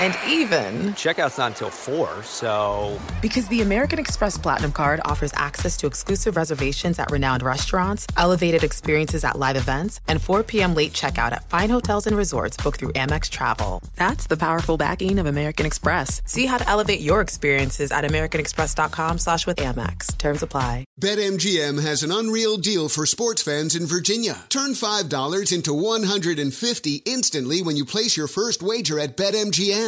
[0.00, 3.00] And even, Checkout's not until 4, so.
[3.20, 8.62] because the American Express Platinum Card offers access to exclusive reservations at renowned restaurants, elevated
[8.62, 10.74] experiences at live events, and 4 p.m.
[10.74, 13.82] late checkout at fine hotels and resorts booked through Amex Travel.
[13.96, 16.22] That's the powerful backing of American Express.
[16.24, 20.16] See how to elevate your experiences at americanexpress.com slash with Amex.
[20.16, 20.84] Terms apply.
[21.00, 24.44] BetMGM has an unreal deal for sports fans in Virginia.
[24.48, 29.87] Turn $5 into 150 instantly when you place your first wager at BetMGM.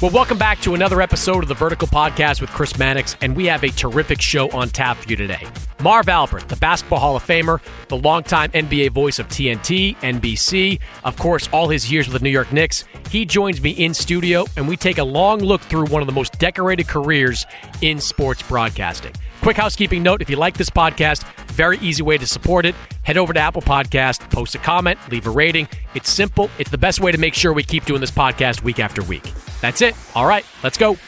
[0.00, 3.44] Well, welcome back to another episode of the Vertical Podcast with Chris Mannix, and we
[3.44, 5.46] have a terrific show on tap for you today.
[5.82, 11.18] Marv Albert, the Basketball Hall of Famer, the longtime NBA voice of TNT, NBC, of
[11.18, 12.84] course, all his years with the New York Knicks.
[13.10, 16.14] He joins me in studio, and we take a long look through one of the
[16.14, 17.44] most decorated careers
[17.82, 19.12] in sports broadcasting.
[19.40, 22.74] Quick housekeeping note if you like this podcast, very easy way to support it.
[23.04, 25.66] Head over to Apple Podcast, post a comment, leave a rating.
[25.94, 26.50] It's simple.
[26.58, 29.32] It's the best way to make sure we keep doing this podcast week after week.
[29.62, 29.94] That's it.
[30.14, 30.98] All right, let's go.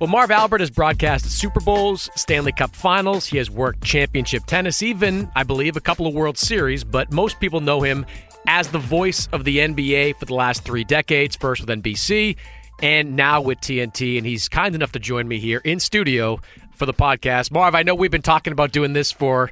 [0.00, 3.26] Well, Marv Albert has broadcast Super Bowls, Stanley Cup Finals.
[3.26, 7.38] He has worked championship tennis, even, I believe, a couple of World Series, but most
[7.38, 8.04] people know him
[8.48, 12.36] as the voice of the NBA for the last three decades, first with NBC
[12.82, 14.18] and now with TNT.
[14.18, 16.40] And he's kind enough to join me here in studio
[16.74, 17.50] for the podcast.
[17.50, 19.50] Marv, I know we've been talking about doing this for.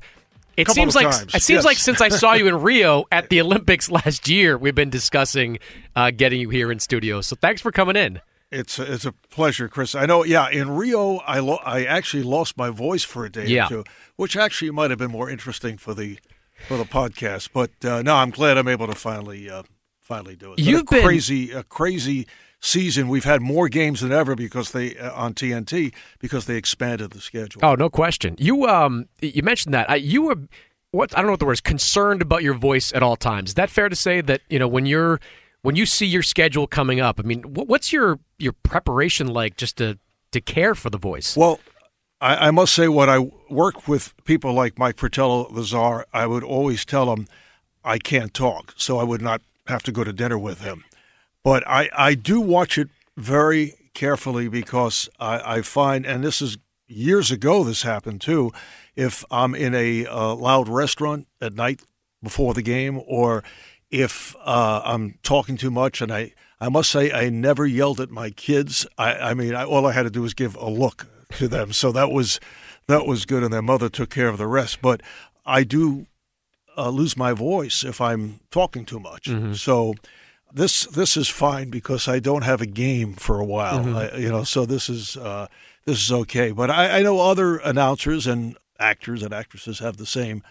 [0.55, 1.65] It seems like times, it seems yes.
[1.65, 5.59] like since I saw you in Rio at the Olympics last year, we've been discussing
[5.97, 7.23] uh, getting you here in studio.
[7.23, 8.21] So thanks for coming in.
[8.51, 9.95] It's a, it's a pleasure, Chris.
[9.95, 10.25] I know.
[10.25, 13.65] Yeah, in Rio, I lo- I actually lost my voice for a day Yeah.
[13.65, 13.85] or two,
[14.17, 16.19] which actually might have been more interesting for the
[16.69, 17.49] for the podcast.
[17.55, 19.63] But uh, no, I'm glad I'm able to finally uh,
[20.03, 20.59] finally do it.
[20.59, 22.27] You've been- crazy a crazy
[22.63, 23.09] season.
[23.09, 27.21] We've had more games than ever because they uh, on TNT because they expanded the
[27.21, 27.61] schedule.
[27.63, 28.37] Oh, no question.
[28.39, 29.91] You um you mentioned that.
[29.91, 30.37] Uh, you were
[30.93, 33.51] what I don't know what the word is, concerned about your voice at all times.
[33.51, 35.21] Is that fair to say that, you know, when you're
[35.63, 39.57] when you see your schedule coming up, I mean, wh- what's your your preparation like
[39.57, 39.99] just to
[40.31, 41.37] to care for the voice?
[41.37, 41.61] Well,
[42.21, 46.45] I, I must say, when I work with people like Mike Fratello Lazar, I would
[46.45, 47.27] always tell him
[47.85, 50.85] I can't talk, so I would not have to go to dinner with him.
[51.45, 56.59] But I, I do watch it very carefully because I, I find, and this is
[56.87, 58.53] years ago, this happened too.
[58.95, 61.83] If I'm in a uh, loud restaurant at night
[62.23, 63.43] before the game, or
[63.91, 68.11] if uh, I'm talking too much, and I, I must say, I never yelled at
[68.11, 68.87] my kids.
[68.97, 71.07] I, I mean, I, all I had to do was give a look
[71.39, 72.39] to them, so that was
[72.89, 74.83] that was good, and their mother took care of the rest.
[74.83, 75.03] But
[75.47, 76.07] I do
[76.77, 79.29] uh, lose my voice if I'm talking too much.
[79.55, 79.95] So
[80.53, 83.81] this this is fine because I don't have a game for a while.
[83.81, 84.15] Mhm.
[84.15, 85.47] I, you know, so this is uh,
[85.85, 86.51] this is okay.
[86.53, 90.43] But I, I know other announcers and actors and actresses have the same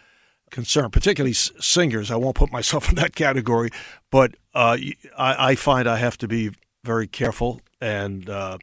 [0.49, 2.11] concern, particularly singers.
[2.11, 3.69] I won't put myself in that category,
[4.11, 4.77] but uh,
[5.17, 6.51] I, I, find I have to be
[6.83, 8.57] very careful and uh,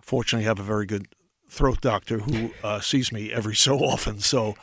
[0.00, 1.08] fortunately have a very good
[1.48, 4.20] throat doctor who uh, sees me every so often.
[4.20, 4.54] So,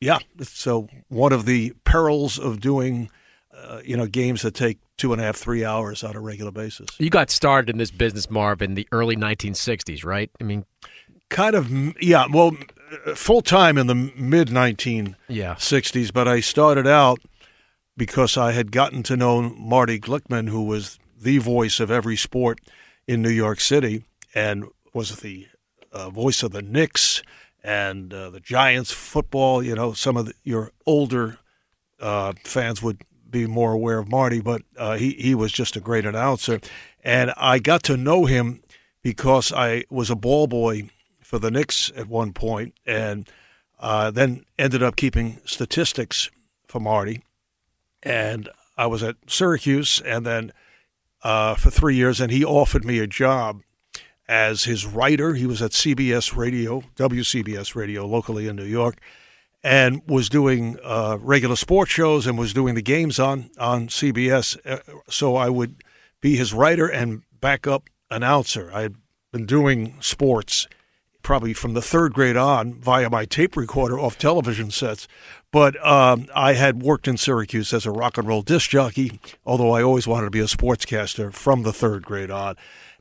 [0.00, 3.10] yeah, so one of the perils of doing,
[3.66, 6.52] uh, you know, games that take two and a half, three hours on a regular
[6.52, 6.88] basis.
[6.98, 10.30] You got started in this business, Marv, in the early 1960s, right?
[10.40, 10.64] I mean,
[11.28, 11.70] kind of,
[12.00, 12.26] yeah.
[12.30, 12.52] Well,
[13.14, 16.10] full time in the mid 1960s, yeah.
[16.14, 17.20] but I started out
[17.96, 22.60] because I had gotten to know Marty Glickman, who was the voice of every sport
[23.06, 24.04] in New York City
[24.34, 25.46] and was the
[25.92, 27.22] uh, voice of the Knicks
[27.64, 29.62] and uh, the Giants football.
[29.62, 31.38] You know, some of the, your older
[32.00, 35.80] uh, fans would be more aware of Marty, but uh, he he was just a
[35.80, 36.60] great announcer,
[37.04, 38.62] and I got to know him
[39.02, 40.90] because I was a ball boy
[41.20, 43.28] for the Knicks at one point, and
[43.78, 46.30] uh, then ended up keeping statistics
[46.66, 47.22] for Marty.
[48.02, 50.52] And I was at Syracuse, and then
[51.22, 53.62] uh, for three years, and he offered me a job
[54.28, 55.34] as his writer.
[55.34, 58.98] He was at CBS Radio, WCBS Radio, locally in New York,
[59.66, 64.56] and was doing uh, regular sports shows and was doing the games on on CBS.
[64.64, 64.78] Uh,
[65.10, 65.82] so I would
[66.20, 68.70] be his writer and backup announcer.
[68.72, 68.94] I had
[69.32, 70.68] been doing sports
[71.20, 75.08] probably from the third grade on via my tape recorder off television sets.
[75.50, 79.72] But um, I had worked in Syracuse as a rock and roll disc jockey, although
[79.72, 82.54] I always wanted to be a sportscaster from the third grade on.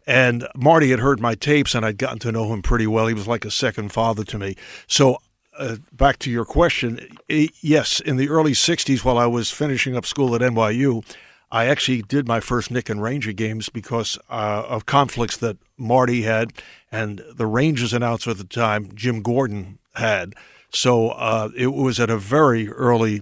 [0.08, 3.06] And Marty had heard my tapes, and I'd gotten to know him pretty well.
[3.06, 4.56] He was like a second father to me.
[4.88, 5.20] So,
[5.58, 10.06] uh, back to your question, yes, in the early 60s, while I was finishing up
[10.06, 11.04] school at NYU,
[11.52, 16.24] I actually did my first Knick and Ranger games because uh, of conflicts that Marty
[16.24, 16.54] had
[16.92, 20.34] and the Rangers announcer at the time, Jim Gordon, had.
[20.70, 23.22] So uh, it was at a very early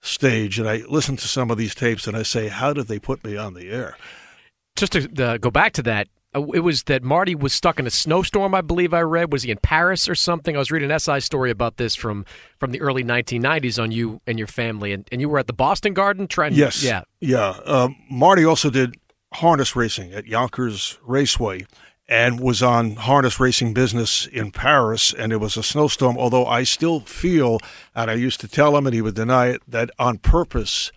[0.00, 2.98] stage, and I listen to some of these tapes and I say, how did they
[2.98, 3.96] put me on the air?
[4.76, 7.90] Just to uh, go back to that, it was that Marty was stuck in a
[7.90, 8.54] snowstorm.
[8.54, 9.32] I believe I read.
[9.32, 10.56] Was he in Paris or something?
[10.56, 12.24] I was reading an SI story about this from
[12.58, 15.52] from the early 1990s on you and your family, and, and you were at the
[15.52, 16.54] Boston Garden trying.
[16.54, 17.58] Yes, yeah, yeah.
[17.64, 18.96] Um, Marty also did
[19.34, 21.66] harness racing at Yonkers Raceway,
[22.08, 26.18] and was on harness racing business in Paris, and it was a snowstorm.
[26.18, 27.58] Although I still feel,
[27.94, 30.92] and I used to tell him, and he would deny it, that on purpose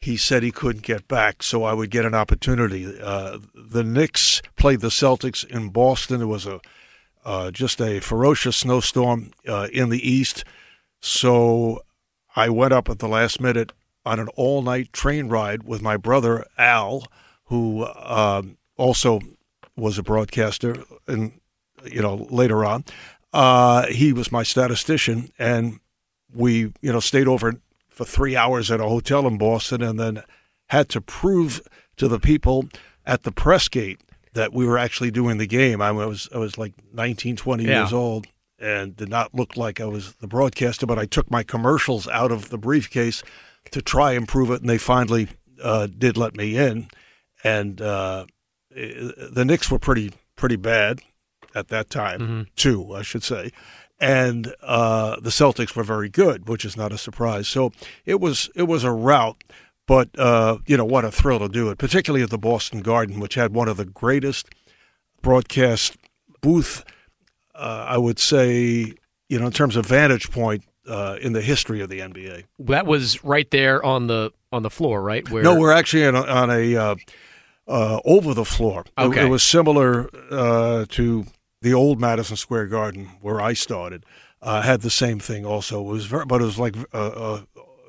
[0.00, 3.00] he said he couldn't get back, so I would get an opportunity.
[3.00, 6.22] Uh, the Knicks played the Celtics in Boston.
[6.22, 6.60] It was a
[7.24, 10.44] uh, just a ferocious snowstorm uh, in the east,
[11.00, 11.82] so
[12.36, 13.72] I went up at the last minute
[14.06, 17.04] on an all-night train ride with my brother Al,
[17.44, 19.20] who um, also
[19.76, 21.40] was a broadcaster, and
[21.84, 22.84] you know later on,
[23.32, 25.80] uh, he was my statistician, and
[26.32, 27.60] we you know stayed over
[27.98, 30.22] for three hours at a hotel in Boston, and then
[30.68, 31.60] had to prove
[31.96, 32.68] to the people
[33.04, 34.00] at the press gate
[34.34, 35.82] that we were actually doing the game.
[35.82, 37.80] I was I was like 19, 20 yeah.
[37.80, 41.42] years old and did not look like I was the broadcaster, but I took my
[41.42, 43.24] commercials out of the briefcase
[43.72, 45.26] to try and prove it, and they finally
[45.60, 46.86] uh, did let me in.
[47.42, 48.26] And uh,
[48.70, 51.00] the Knicks were pretty pretty bad
[51.52, 52.42] at that time, mm-hmm.
[52.54, 53.50] too, I should say
[54.00, 57.48] and uh, the Celtics were very good, which is not a surprise.
[57.48, 57.72] So
[58.04, 59.42] it was it was a rout,
[59.86, 63.20] but uh, you know what a thrill to do it, particularly at the Boston Garden,
[63.20, 64.48] which had one of the greatest
[65.22, 65.96] broadcast
[66.40, 66.84] booth,
[67.54, 68.94] uh, I would say,
[69.28, 72.44] you know, in terms of vantage point uh, in the history of the NBA.
[72.60, 75.28] That was right there on the on the floor, right?
[75.28, 75.42] Where...
[75.42, 76.96] No, we're actually on a, on a uh,
[77.66, 78.84] uh, over the floor.
[78.96, 79.22] Okay.
[79.22, 80.08] It, it was similar
[80.86, 81.26] to
[81.60, 84.04] the old Madison Square Garden where I started
[84.42, 85.44] uh, had the same thing.
[85.44, 87.40] Also, it was very, but it was like uh, uh,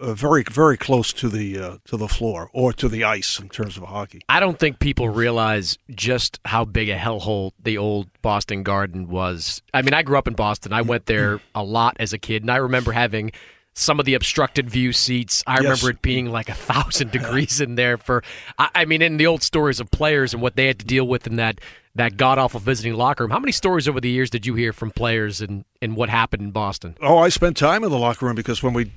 [0.01, 3.49] uh, very very close to the uh, to the floor or to the ice in
[3.49, 4.21] terms of hockey.
[4.29, 9.61] I don't think people realize just how big a hellhole the old Boston Garden was.
[9.73, 10.73] I mean, I grew up in Boston.
[10.73, 13.31] I went there a lot as a kid, and I remember having
[13.73, 15.43] some of the obstructed view seats.
[15.47, 15.63] I yes.
[15.63, 18.23] remember it being like a thousand degrees in there for.
[18.57, 21.27] I, mean, in the old stories of players and what they had to deal with
[21.27, 21.61] in that
[21.95, 23.31] that god awful visiting locker room.
[23.31, 26.43] How many stories over the years did you hear from players and and what happened
[26.43, 26.95] in Boston?
[27.01, 28.91] Oh, I spent time in the locker room because when we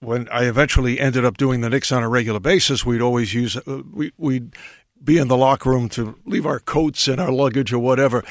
[0.00, 3.56] when I eventually ended up doing the Knicks on a regular basis, we'd always use
[3.56, 4.54] uh, we we'd
[5.02, 8.24] be in the locker room to leave our coats and our luggage or whatever.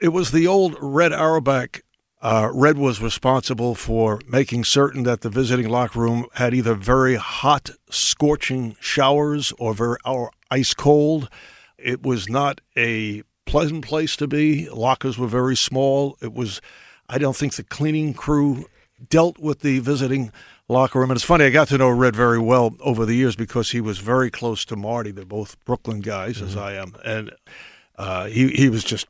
[0.00, 1.82] It was the old Red Auerbach
[2.20, 7.14] uh, Red was responsible for making certain that the visiting locker room had either very
[7.14, 11.28] hot, scorching showers or very or ice cold.
[11.76, 14.68] It was not a pleasant place to be.
[14.68, 16.16] Lockers were very small.
[16.20, 16.60] It was,
[17.08, 18.66] I don't think the cleaning crew
[19.08, 20.32] dealt with the visiting
[20.68, 21.10] locker room.
[21.10, 23.80] And it's funny, I got to know Red very well over the years because he
[23.80, 25.10] was very close to Marty.
[25.10, 26.46] They're both Brooklyn guys, mm-hmm.
[26.46, 27.32] as I am, and
[27.96, 29.06] uh, he he was just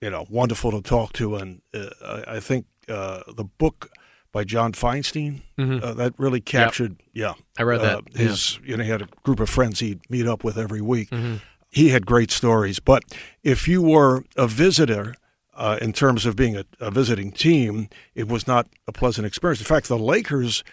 [0.00, 1.36] you know wonderful to talk to.
[1.36, 3.90] And uh, I, I, think uh, the book
[4.32, 5.84] by John Feinstein mm-hmm.
[5.84, 6.96] Uh, that really captured.
[7.12, 7.36] Yep.
[7.36, 7.98] Yeah, I read that.
[7.98, 8.70] Uh, his yeah.
[8.70, 11.10] you know he had a group of friends he'd meet up with every week.
[11.10, 11.36] Mm-hmm.
[11.72, 12.78] He had great stories.
[12.78, 13.02] But
[13.42, 15.16] if you were a visitor.
[15.54, 19.60] Uh, in terms of being a, a visiting team, it was not a pleasant experience.
[19.60, 20.64] In fact, the Lakers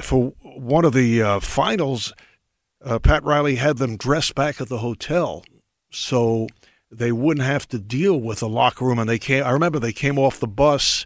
[0.00, 2.12] for one of the uh, finals,
[2.84, 5.44] uh, Pat Riley had them dressed back at the hotel,
[5.90, 6.48] so
[6.90, 8.98] they wouldn't have to deal with the locker room.
[8.98, 9.44] And they came.
[9.44, 11.04] I remember they came off the bus,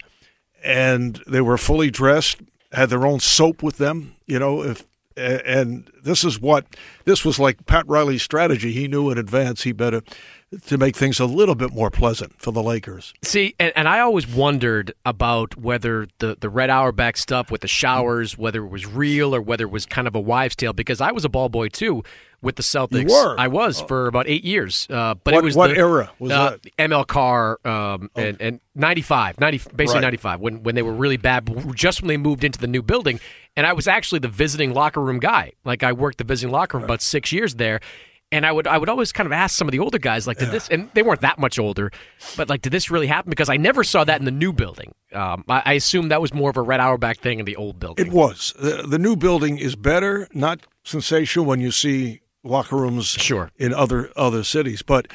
[0.65, 2.41] and they were fully dressed,
[2.73, 4.15] had their own soap with them.
[4.27, 4.87] You know, if
[5.19, 6.67] and this is what
[7.05, 8.73] this was like Pat Riley's strategy.
[8.73, 10.03] He knew in advance he better
[10.67, 13.13] to make things a little bit more pleasant for the Lakers.
[13.23, 17.69] See, and, and I always wondered about whether the, the Red Auerbach stuff with the
[17.69, 21.01] showers, whether it was real or whether it was kind of a wives' tale, because
[21.01, 22.03] I was a ball boy too
[22.41, 23.09] with the Celtics.
[23.09, 23.39] You were.
[23.39, 24.87] I was for about eight years.
[24.89, 26.77] Uh, but what, it was what the, era was uh, that?
[26.79, 28.21] ML Carr um, oh.
[28.21, 30.01] and, and 95, 90, basically right.
[30.03, 33.21] 95, when, when they were really bad, just when they moved into the new building.
[33.57, 35.53] And I was actually the visiting locker room guy.
[35.65, 36.89] Like I worked the visiting locker room right.
[36.89, 37.81] about six years there
[38.31, 40.39] and I would I would always kind of ask some of the older guys like,
[40.39, 40.53] did yeah.
[40.53, 40.69] this?
[40.69, 41.91] And they weren't that much older,
[42.37, 43.31] but like, did this really happen?
[43.31, 44.95] Because I never saw that in the new building.
[45.13, 47.81] Um, I, I assume that was more of a Red Auerbach thing in the old
[47.81, 48.07] building.
[48.07, 48.55] It was.
[48.59, 53.51] The, the new building is better, not sensational when you see locker rooms sure.
[53.57, 55.09] in other other cities, but.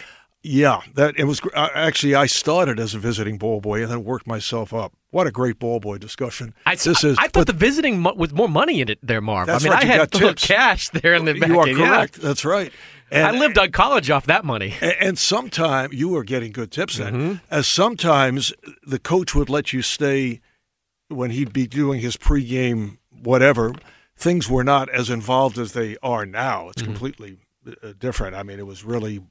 [0.45, 2.15] Yeah, that it was uh, actually.
[2.15, 4.93] I started as a visiting ball boy and then worked myself up.
[5.09, 6.53] What a great ball boy discussion!
[6.65, 7.17] I, this is.
[7.17, 9.47] I, I thought the visiting mo- with more money in it there, Marv.
[9.47, 11.47] I mean, right, I had cash there in the back.
[11.47, 12.17] You are correct.
[12.17, 12.23] Yeah.
[12.27, 12.73] That's right.
[13.09, 14.73] And, I lived on college off that money.
[14.81, 17.13] And, and sometimes you were getting good tips then.
[17.13, 17.45] Mm-hmm.
[17.51, 18.53] As sometimes
[18.85, 20.41] the coach would let you stay
[21.09, 23.73] when he'd be doing his pregame whatever.
[24.17, 26.69] Things were not as involved as they are now.
[26.69, 26.91] It's mm-hmm.
[26.91, 28.35] completely uh, different.
[28.35, 29.21] I mean, it was really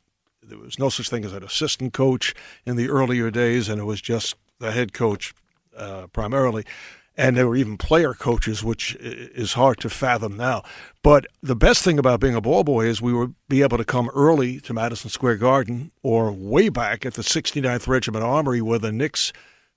[0.43, 2.35] there was no such thing as an assistant coach
[2.67, 5.35] in the earlier days, and it was just the head coach
[5.77, 6.65] uh, primarily
[7.17, 10.63] and there were even player coaches, which is hard to fathom now.
[11.03, 13.85] But the best thing about being a ball boy is we would be able to
[13.85, 18.79] come early to Madison Square Garden or way back at the 69th Regiment Armory where
[18.79, 19.33] the Knicks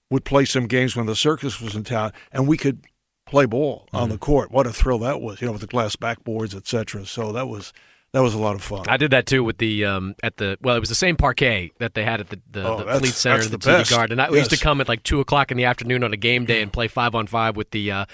[0.09, 2.85] would play some games when the circus was in town, and we could
[3.25, 3.97] play ball mm-hmm.
[3.97, 4.51] on the court.
[4.51, 7.05] What a thrill that was, you know, with the glass backboards, etc.
[7.05, 7.73] So that was
[8.15, 8.85] that was a lot of fun.
[8.87, 11.71] I did that too with the um, at the well, it was the same parquet
[11.79, 14.21] that they had at the, the, oh, the Fleet Center, the, the TD Garden.
[14.21, 14.35] I yes.
[14.35, 16.71] used to come at like two o'clock in the afternoon on a game day and
[16.71, 18.05] play five on five with the uh,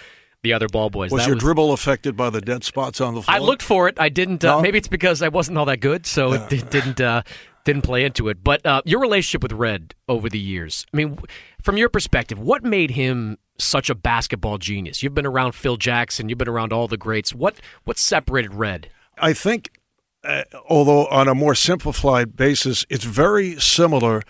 [0.41, 1.11] the other ball boys.
[1.11, 3.35] Was that your was, dribble affected by the dead spots on the floor?
[3.35, 3.99] I looked for it.
[3.99, 4.43] I didn't.
[4.43, 4.61] Uh, no?
[4.63, 6.45] Maybe it's because I wasn't all that good, so yeah.
[6.45, 7.21] it, it, didn't uh,
[7.63, 8.43] didn't play into it.
[8.43, 10.83] But uh, your relationship with Red over the years.
[10.91, 11.19] I mean,
[11.61, 15.03] from your perspective, what made him such a basketball genius?
[15.03, 16.27] You've been around Phil Jackson.
[16.27, 17.35] You've been around all the greats.
[17.35, 18.89] What what separated Red?
[19.19, 19.69] I think
[20.23, 24.21] uh, although on a more simplified basis, it's very similar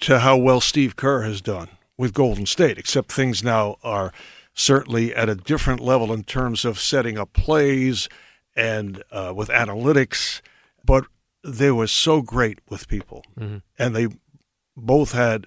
[0.00, 4.12] to how well Steve Kerr has done with Golden State, except things now are
[4.54, 8.08] certainly at a different level in terms of setting up plays
[8.56, 10.40] and uh, with analytics.
[10.84, 11.06] But
[11.44, 13.58] they were so great with people, mm-hmm.
[13.78, 14.08] and they
[14.76, 15.46] both had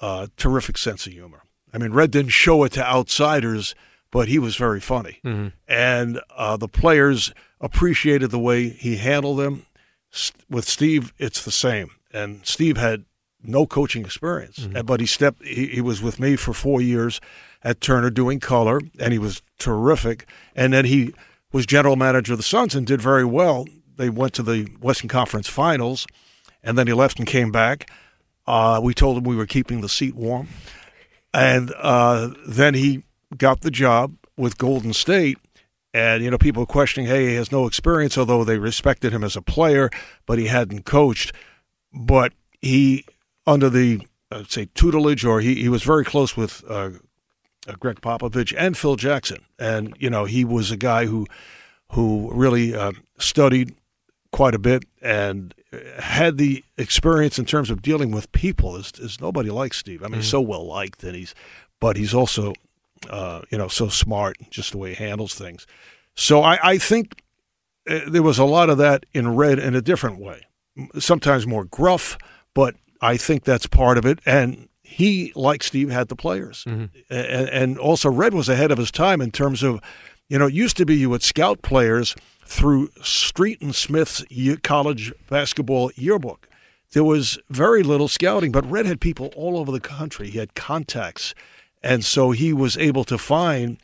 [0.00, 1.42] a terrific sense of humor.
[1.72, 3.74] I mean, Red didn't show it to outsiders,
[4.10, 5.20] but he was very funny.
[5.24, 5.48] Mm-hmm.
[5.66, 9.66] And uh, the players appreciated the way he handled them.
[10.48, 11.90] With Steve, it's the same.
[12.12, 13.04] And Steve had
[13.42, 14.86] no coaching experience, mm-hmm.
[14.86, 15.44] but he stepped.
[15.44, 17.20] He, he, was with me for four years
[17.62, 20.26] at Turner doing color, and he was terrific.
[20.56, 21.14] And then he
[21.52, 23.66] was general manager of the Suns and did very well.
[23.96, 26.06] They went to the Western Conference Finals,
[26.62, 27.90] and then he left and came back.
[28.46, 30.48] Uh, we told him we were keeping the seat warm,
[31.34, 33.02] and uh, then he
[33.36, 35.38] got the job with Golden State
[35.94, 39.36] and, you know, people questioning, hey, he has no experience, although they respected him as
[39.36, 39.90] a player,
[40.26, 41.32] but he hadn't coached.
[41.92, 43.04] But he,
[43.46, 46.90] under the, uh, say, tutelage, or he, he was very close with uh,
[47.66, 49.44] uh, Gregg Popovich and Phil Jackson.
[49.58, 51.26] And, you know, he was a guy who,
[51.92, 53.74] who really uh, studied
[54.30, 55.54] quite a bit and
[55.98, 60.02] had the experience in terms of dealing with people as nobody likes Steve.
[60.02, 60.20] I mean, mm-hmm.
[60.20, 61.34] he's so well liked, and he's,
[61.80, 62.52] but he's also
[63.08, 65.66] uh, you know, so smart, just the way he handles things.
[66.14, 67.22] So I, I think
[67.88, 70.42] uh, there was a lot of that in Red in a different way,
[70.98, 72.18] sometimes more gruff,
[72.54, 74.18] but I think that's part of it.
[74.26, 76.86] And he, like Steve, had the players, mm-hmm.
[77.10, 79.80] and, and also Red was ahead of his time in terms of,
[80.28, 84.24] you know, it used to be you would scout players through Street and Smith's
[84.62, 86.48] college basketball yearbook.
[86.92, 90.30] There was very little scouting, but Red had people all over the country.
[90.30, 91.34] He had contacts
[91.82, 93.78] and so he was able to find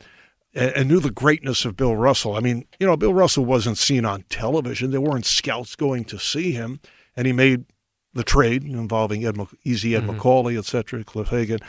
[0.53, 2.35] and, knew the greatness of Bill Russell.
[2.35, 4.91] I mean, you know, Bill Russell wasn't seen on television.
[4.91, 6.79] There weren't scouts going to see him,
[7.15, 7.65] and he made
[8.13, 10.19] the trade involving Ed, Easy Ed mm-hmm.
[10.19, 11.59] Macauley, et cetera, Cliff Hagan.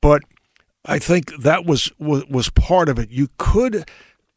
[0.00, 0.22] But
[0.84, 3.10] I think that was, was was part of it.
[3.10, 3.88] You could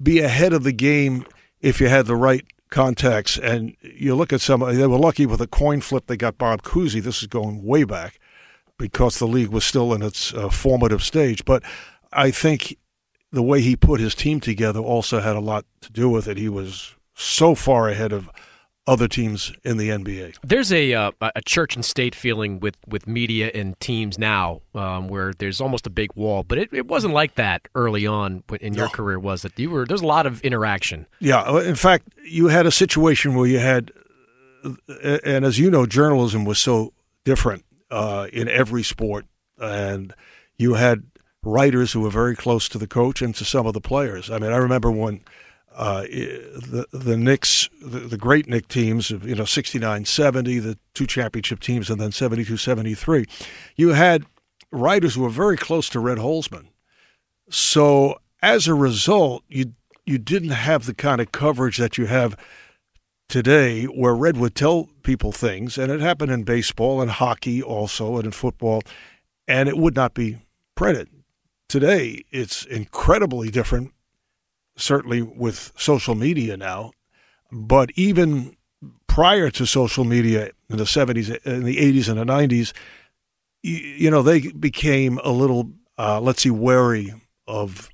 [0.01, 1.25] be ahead of the game
[1.59, 3.37] if you had the right contacts.
[3.39, 6.05] And you look at some, they were lucky with a coin flip.
[6.05, 7.01] They got Bob Cousy.
[7.01, 8.19] This is going way back
[8.77, 11.45] because the league was still in its uh, formative stage.
[11.45, 11.63] But
[12.11, 12.77] I think
[13.31, 16.37] the way he put his team together also had a lot to do with it.
[16.37, 18.29] He was so far ahead of
[18.87, 20.37] other teams in the NBA.
[20.43, 25.07] There's a uh, a church and state feeling with, with media and teams now, um,
[25.07, 26.43] where there's almost a big wall.
[26.43, 28.91] But it, it wasn't like that early on in your no.
[28.91, 29.19] career.
[29.19, 29.85] Was that you were?
[29.85, 31.07] There's a lot of interaction.
[31.19, 33.91] Yeah, uh, in fact, you had a situation where you had,
[34.63, 39.25] uh, and as you know, journalism was so different uh, in every sport,
[39.57, 40.13] and
[40.57, 41.03] you had
[41.41, 44.29] writers who were very close to the coach and to some of the players.
[44.29, 45.21] I mean, I remember when
[45.73, 50.77] uh, the the Knicks, the, the, great Knick teams, of, you know, 69 70, the
[50.93, 53.25] two championship teams, and then 72 73,
[53.77, 54.25] you had
[54.73, 56.67] writers who were very close to Red Holzman.
[57.49, 59.73] So as a result, you
[60.05, 62.35] you didn't have the kind of coverage that you have
[63.29, 68.17] today, where Red would tell people things, and it happened in baseball and hockey also,
[68.17, 68.81] and in football,
[69.47, 70.37] and it would not be
[70.75, 71.09] printed.
[71.67, 73.91] Today, it's incredibly different
[74.77, 76.91] certainly with social media now,
[77.51, 78.55] but even
[79.07, 82.73] prior to social media in the 70s, in the 80s, and the 90s,
[83.63, 87.13] you, you know, they became a little, uh, let's see, wary
[87.47, 87.89] of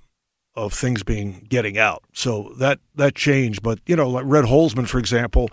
[0.61, 2.03] of things being getting out.
[2.13, 3.63] So that that changed.
[3.63, 5.49] But you know, like Red Holzman, for example,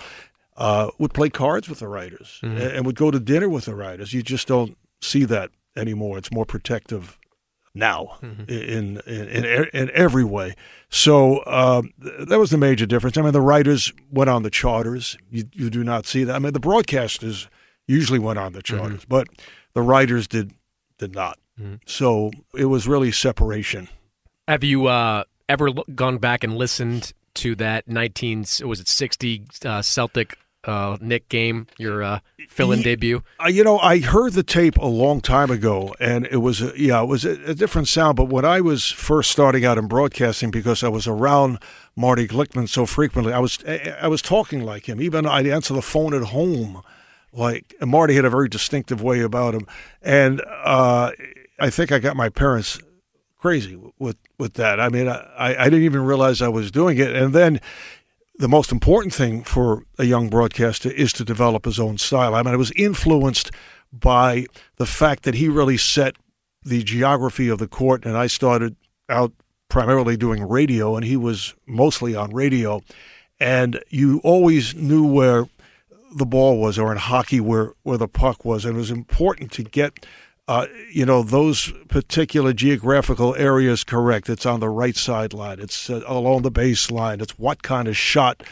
[0.57, 2.57] uh, would play cards with the writers mm-hmm.
[2.57, 4.13] and, and would go to dinner with the writers.
[4.13, 6.19] You just don't see that anymore.
[6.19, 7.19] It's more protective
[7.75, 8.43] now mm-hmm.
[8.51, 10.55] in, in, in in every way.
[10.91, 13.17] So um, that was the major difference.
[13.17, 15.17] I mean, the writers went on the charters.
[15.31, 16.37] You you do not see that.
[16.37, 17.49] I mean, the broadcasters
[17.87, 18.77] usually went on the mm-hmm.
[18.77, 19.09] charters, mm-hmm.
[19.09, 19.29] but
[19.73, 20.53] the writers did
[20.99, 21.39] did not.
[21.59, 21.77] Mm-hmm.
[21.87, 23.89] So it was really separation.
[24.49, 29.83] Have you uh, ever gone back and listened to that 19 was it 60 uh,
[29.83, 33.23] Celtic uh, Knick game, your uh, fill-in debut?
[33.45, 36.73] Uh, you know, I heard the tape a long time ago, and it was a,
[36.81, 38.17] yeah, it was a, a, different sound.
[38.17, 41.59] But when I was first starting out in broadcasting, because I was around
[41.95, 43.59] Marty Glickman so frequently, I was
[44.01, 44.99] I was talking like him.
[45.03, 46.81] Even I'd answer the phone at home,
[47.35, 49.67] like Marty had a very distinctive way about him,
[50.01, 51.11] and uh,
[51.61, 52.81] I think I got my parents
[53.37, 54.81] crazy with with that.
[54.81, 57.61] I mean, I, I didn't even realize I was doing it, and then
[58.39, 62.35] the most important thing for a young broadcaster is to develop his own style.
[62.35, 63.51] I mean, I was influenced
[63.93, 64.47] by
[64.77, 66.17] the fact that he really set
[66.63, 68.77] the geography of the court, and I started
[69.09, 69.33] out
[69.69, 72.81] primarily doing radio, and he was mostly on radio.
[73.41, 75.49] And you always knew where
[76.15, 78.65] the ball was, or in hockey, where, where the puck was.
[78.65, 80.07] And it was important to get
[80.49, 84.31] uh, you know, those particular geographical areas correct.
[84.31, 85.61] It's on the right sideline.
[85.61, 87.21] It's uh, along the baseline.
[87.21, 88.43] It's what kind of shot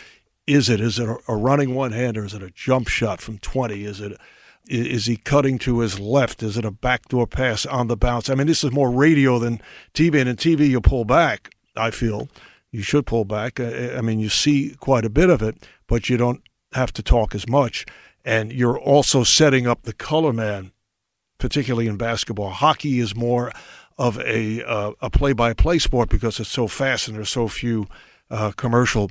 [0.47, 0.79] is it?
[0.79, 2.27] Is it a, running one hander?
[2.27, 3.85] Is it a jump shot from 20?
[3.85, 4.21] Is it
[4.69, 6.43] is he cutting to his left?
[6.43, 8.29] Is it a backdoor pass on the bounce?
[8.29, 9.61] I mean, this is more radio than
[9.95, 10.21] TV.
[10.21, 12.29] And in TV, you pull back, I feel.
[12.73, 13.61] You should pull back.
[13.61, 17.33] I mean, you see quite a bit of it, but you don't have to talk
[17.33, 17.87] as much.
[18.25, 20.73] And you're also setting up the color man
[21.39, 22.51] particularly in basketball.
[22.51, 23.53] Hockey is more
[23.99, 27.49] of a uh, a play by play sport because it's so fast and there's so
[27.49, 27.87] few
[28.31, 29.11] uh, commercial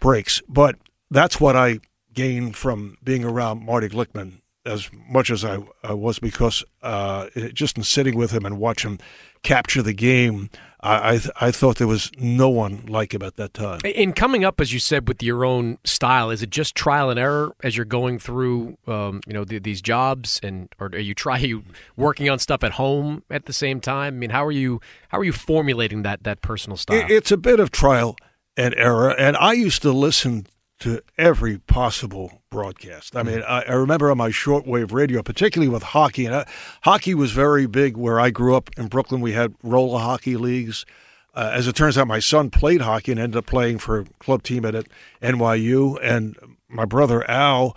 [0.00, 0.42] breaks.
[0.48, 0.76] But
[1.10, 1.80] that's what I
[2.12, 7.76] gained from being around Marty Glickman as much as I, I was because uh, just
[7.76, 8.98] in sitting with him and watch him
[9.42, 10.50] capture the game
[10.86, 13.80] I I, th- I, thought there was no one like him at that time.
[13.84, 17.18] In coming up, as you said, with your own style, is it just trial and
[17.18, 21.14] error as you're going through, um, you know, the, these jobs, and or are you
[21.14, 21.64] try you
[21.96, 24.14] working on stuff at home at the same time?
[24.14, 27.04] I mean, how are you how are you formulating that that personal style?
[27.08, 28.16] It's a bit of trial
[28.56, 30.46] and error, and I used to listen
[30.80, 33.14] to every possible broadcast.
[33.14, 36.46] I mean, I, I, remember on my shortwave radio, particularly with hockey, and I,
[36.84, 39.20] hockey was very big where I grew up in Brooklyn.
[39.20, 40.86] We had roller hockey leagues.
[41.34, 44.04] Uh, as it turns out, my son played hockey and ended up playing for a
[44.20, 44.86] club team at, at
[45.20, 45.98] NYU.
[46.02, 46.34] And
[46.66, 47.76] my brother Al,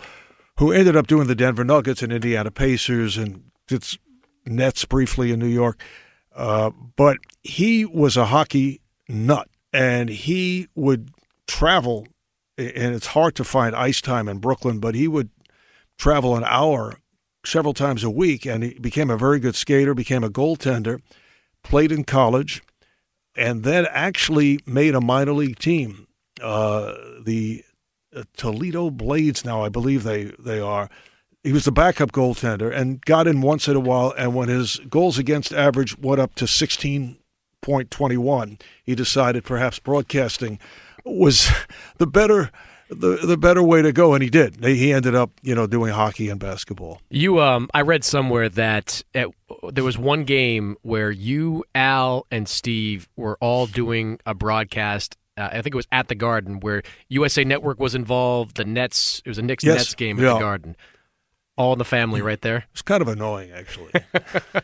[0.56, 3.84] who ended up doing the Denver Nuggets and Indiana Pacers and did
[4.46, 5.78] Nets briefly in New York.
[6.34, 11.10] Uh, but he was a hockey nut, and he would
[11.46, 12.06] travel
[12.60, 15.30] and it's hard to find ice time in Brooklyn, but he would
[15.98, 17.00] travel an hour
[17.44, 21.00] several times a week, and he became a very good skater, became a goaltender.
[21.62, 22.62] played in college,
[23.36, 26.06] and then actually made a minor league team.
[26.42, 27.62] Uh, the
[28.14, 30.88] uh, Toledo Blades now, I believe they, they are.
[31.42, 34.14] He was the backup goaltender and got in once in a while.
[34.16, 40.58] And when his goals against average went up to 16.21, he decided perhaps broadcasting
[41.04, 41.50] was
[41.98, 42.50] the better
[42.90, 44.64] the the better way to go, and he did.
[44.64, 47.00] He ended up, you know, doing hockey and basketball.
[47.08, 49.28] You, um, I read somewhere that at,
[49.72, 55.16] there was one game where you, Al, and Steve were all doing a broadcast.
[55.36, 58.56] Uh, I think it was at the Garden where USA Network was involved.
[58.56, 60.34] The Nets, it was a Knicks Yes, Nets game at yeah.
[60.34, 60.76] the Garden.
[61.56, 62.64] All in the family, right there.
[62.72, 63.92] It's kind of annoying, actually.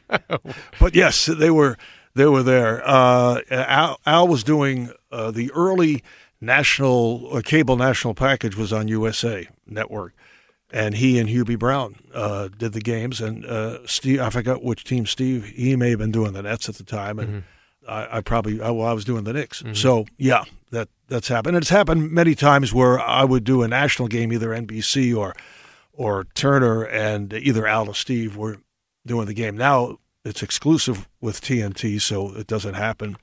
[0.80, 1.76] but yes, they were
[2.14, 2.82] they were there.
[2.84, 6.02] Uh, Al, Al was doing uh, the early
[6.40, 10.14] national uh, cable national package was on USA Network,
[10.70, 13.20] and he and Hubie Brown uh, did the games.
[13.20, 15.44] And uh, Steve, I forgot which team Steve.
[15.46, 17.44] He may have been doing the Nets at the time, and
[17.88, 19.62] I, I probably I, well I was doing the Knicks.
[19.74, 21.56] So yeah, that that's happened.
[21.56, 25.34] And it's happened many times where I would do a national game, either NBC or
[25.92, 28.58] or Turner, and either Al or Steve were
[29.06, 29.56] doing the game.
[29.56, 33.16] Now it's exclusive with TNT, so it doesn't happen.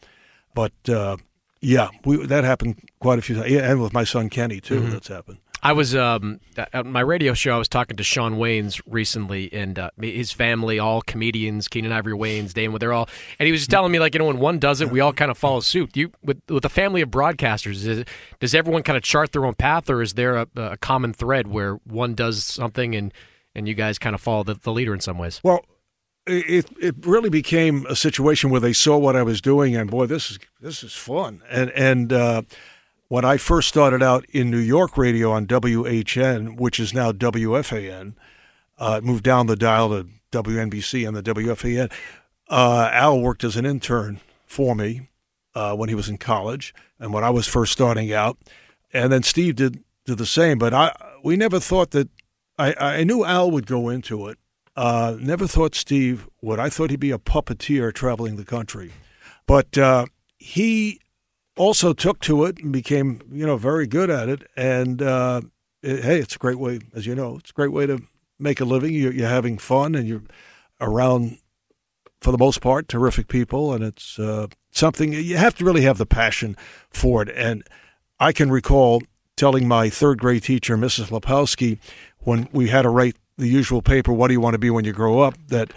[0.56, 1.17] But uh,
[1.63, 4.82] yeah, we, that happened quite a few times, yeah, and with my son Kenny too.
[4.82, 4.91] Mhm.
[4.91, 5.39] That's happened.
[5.65, 7.56] I was um, at my radio show.
[7.56, 12.12] I was talking to Shawn Wayans recently, and uh, his family, all comedians, Keenen Ivory
[12.13, 13.08] Wayans, Dane, they're all.
[13.39, 15.13] And he was just telling me, like, you know, when one does it, we all
[15.13, 15.95] kind of follow suit.
[15.95, 18.10] You with with a family of broadcasters, it,
[18.41, 21.47] does everyone kind of chart their own path, or is there a, a common thread
[21.47, 23.13] where one does something and
[23.56, 25.39] and you guys kind of follow the, the leader in some ways?
[25.43, 25.63] Well,
[26.26, 30.06] it it really became a situation where they saw what I was doing, and boy,
[30.06, 31.42] this is this is fun.
[31.50, 32.42] And and uh,
[33.08, 38.14] when I first started out in New York radio on WHN, which is now WFAN,
[38.78, 41.92] uh, moved down the dial to WNBC and the WFAN.
[42.50, 45.10] Uh, Al worked as an intern for me
[45.56, 48.38] uh, when he was in college and when I was first starting out,
[48.94, 50.58] and then Steve did did the same.
[50.58, 52.10] But I we never thought that
[52.58, 54.38] I, I knew Al would go into it.
[54.76, 56.60] Uh, never thought Steve would.
[56.60, 58.92] I thought he'd be a puppeteer traveling the country,
[59.46, 60.06] but uh,
[60.38, 61.00] he
[61.56, 64.44] also took to it and became you know very good at it.
[64.58, 65.42] And uh,
[65.84, 68.00] it- hey, it's a great way, as you know, it's a great way to
[68.40, 68.94] make a living.
[68.94, 70.24] You're, you're having fun and you're
[70.82, 71.38] around
[72.20, 75.98] for the most part terrific people, and it's uh, something you have to really have
[76.00, 76.58] the passion
[76.90, 77.30] for it.
[77.36, 77.64] And
[78.20, 79.04] I can recall
[79.36, 81.10] telling my third grade teacher, Mrs.
[81.10, 81.80] Lepowski,
[82.20, 84.86] when we had to write the usual paper, "What do you want to be when
[84.86, 85.74] you grow up?" that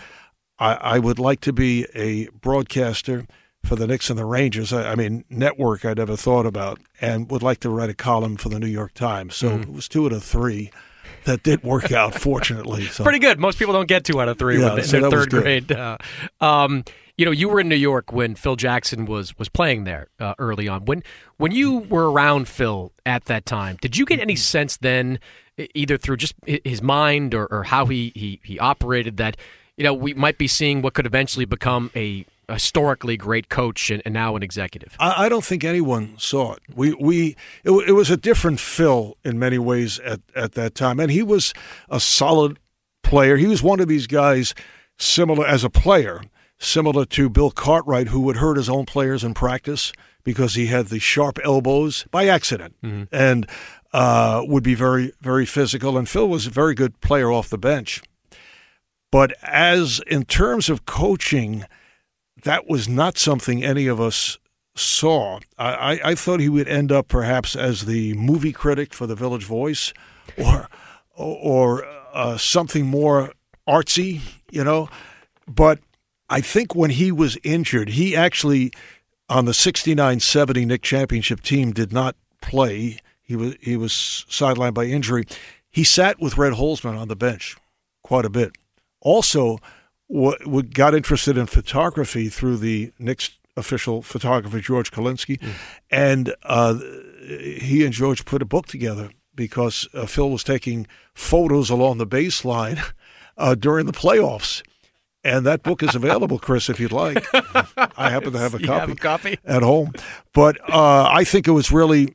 [0.59, 3.27] I, I would like to be a broadcaster
[3.65, 4.73] for the Knicks and the Rangers.
[4.73, 8.37] I, I mean, network I'd never thought about, and would like to write a column
[8.37, 9.37] for the New York Times.
[9.37, 10.71] So it was two out of three
[11.25, 12.87] that did work out, fortunately.
[12.87, 13.39] So Pretty good.
[13.39, 15.73] Most people don't get two out of three Yeah, when so they're third grade.
[15.73, 15.99] Uh,
[16.41, 16.85] um,
[17.19, 20.35] you know, you were in New York when Phil Jackson was was playing there uh,
[20.39, 20.85] early on.
[20.85, 21.03] When
[21.39, 25.19] when you were around Phil at that time, did you get any sense then,
[25.75, 29.37] either through just his mind or, or how he, he he operated, that
[29.77, 34.03] you know we might be seeing what could eventually become a historically great coach and,
[34.05, 34.95] and now an executive?
[34.99, 36.61] I, I don't think anyone saw it.
[36.75, 41.01] We we it, it was a different Phil in many ways at at that time,
[41.01, 41.53] and he was
[41.89, 42.59] a solid
[43.03, 43.37] player.
[43.37, 44.55] He was one of these guys
[44.99, 46.23] similar as a player,
[46.59, 49.93] similar to Bill Cartwright, who would hurt his own players in practice
[50.25, 53.05] because he had the sharp elbows by accident, mm-hmm.
[53.15, 53.47] and
[53.97, 55.97] uh, would be very very physical.
[55.97, 58.03] And Phil was a very good player off the bench.
[59.11, 61.65] But as in terms of coaching,
[62.43, 64.37] that was not something any of us
[64.75, 65.41] saw.
[65.59, 69.45] I, I, thought he would end up perhaps as the movie critic for the Village
[69.45, 69.95] Voice,
[70.37, 70.69] or
[71.17, 73.33] or uh, something more
[73.67, 74.91] artsy, you know.
[75.49, 75.79] But
[76.29, 78.73] I think when he was injured, he actually
[79.31, 82.99] on the 69-70 Knick Championship team did not play.
[83.27, 83.93] He was he was
[84.31, 85.25] sidelined by injury.
[85.69, 87.57] He sat with Red Holzman on the bench
[88.03, 88.53] quite a bit.
[89.01, 89.59] Also,
[90.07, 95.43] what, what got interested in photography through the Knicks official photographer George Kalinsky,
[95.91, 96.79] and uh,
[97.27, 102.07] he and George put a book together because uh, Phil was taking photos along the
[102.07, 102.81] baseline
[103.37, 104.63] uh, during the playoffs.
[105.25, 107.27] And that book is available, Chris, if you'd like.
[107.99, 109.39] I happen to have a copy, have a copy?
[109.45, 109.91] at home.
[110.33, 112.15] But uh, I think it was really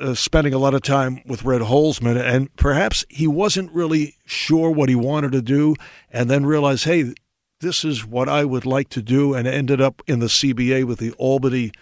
[0.00, 4.70] uh, spending a lot of time with Red Holzman, and perhaps he wasn't really sure
[4.70, 5.74] what he wanted to do,
[6.10, 7.14] and then realized, hey,
[7.60, 10.98] this is what I would like to do, and ended up in the CBA with
[10.98, 11.72] the Albany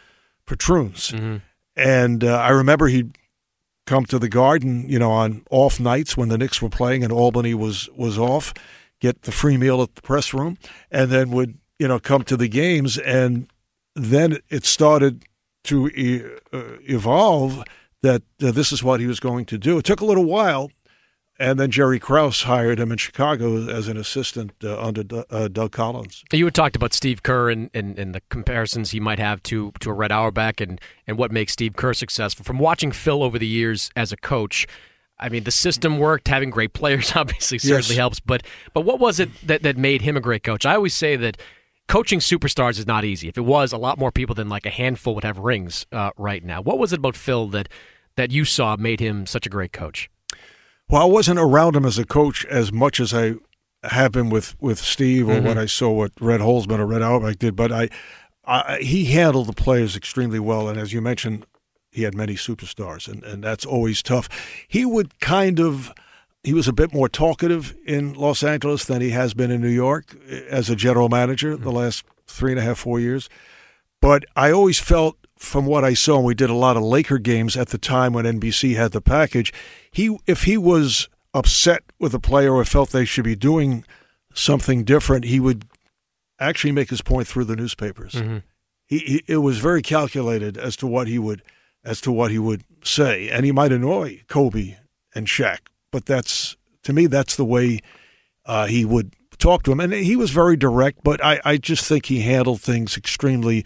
[0.47, 1.13] Patroons.
[1.77, 3.19] And uh, I remember he'd
[3.87, 7.13] come to the Garden, you know, on off nights when the Knicks were playing and
[7.13, 8.55] Albany was was off,
[9.01, 10.57] get the free meal at the press room,
[10.91, 13.49] and then would you know, come to the games, and
[13.95, 15.25] then it started
[15.65, 17.65] to e- uh, evolve
[18.05, 19.79] that uh, this is what he was going to do.
[19.79, 20.71] It took a little while,
[21.39, 25.49] and then Jerry Krause hired him in Chicago as an assistant uh, under D- uh,
[25.49, 26.23] Doug Collins.
[26.33, 29.73] You had talked about Steve Kerr and, and, and the comparisons he might have to
[29.81, 32.45] to a Red Auerbach and, and what makes Steve Kerr successful.
[32.45, 34.67] From watching Phil over the years as a coach,
[35.19, 36.29] I mean, the system worked.
[36.29, 37.97] Having great players obviously certainly Yes.
[37.97, 38.21] helps.
[38.21, 38.43] But
[38.75, 40.67] but what was it that, that made him a great coach?
[40.67, 41.37] I always say that
[41.89, 43.29] coaching superstars is not easy.
[43.29, 46.11] If it was, a lot more people than like a handful would have rings uh,
[46.17, 46.61] right now.
[46.63, 47.69] What was it about Phil that
[48.17, 50.09] that you saw made him such a great coach?
[50.89, 53.35] Well, I wasn't around him as a coach as much as I
[53.83, 55.43] have been with, with Steve or Mhm.
[55.45, 57.57] when I saw what Red Holzman or Red Auerbach did.
[57.57, 57.89] But I,
[58.45, 61.47] I, he handled the players extremely well, and as you mentioned,
[61.91, 64.29] he had many superstars, and, and that's always tough.
[64.69, 65.93] He would kind of.
[66.43, 69.69] He was a bit more talkative in Los Angeles than he has been in New
[69.69, 73.31] York eh, as a general manager the last three and a half, four years.
[74.03, 77.19] But I always felt from what I saw, and we did a lot of Laker
[77.19, 79.53] games at the time when NBC had the package.
[79.91, 83.85] He, if he was upset with a player or felt they should be doing
[84.33, 85.65] something different, he would
[86.39, 88.15] actually make his point through the newspapers.
[88.87, 91.43] He, he, it was very calculated as to what he would,
[91.85, 94.77] as to what he would say, and he might annoy Kobe
[95.15, 95.59] and Shaq,
[95.91, 97.81] but that's to me that's the way
[98.45, 101.03] uh, he would talk to him, and he was very direct.
[101.03, 103.65] But I, I just think he handled things extremely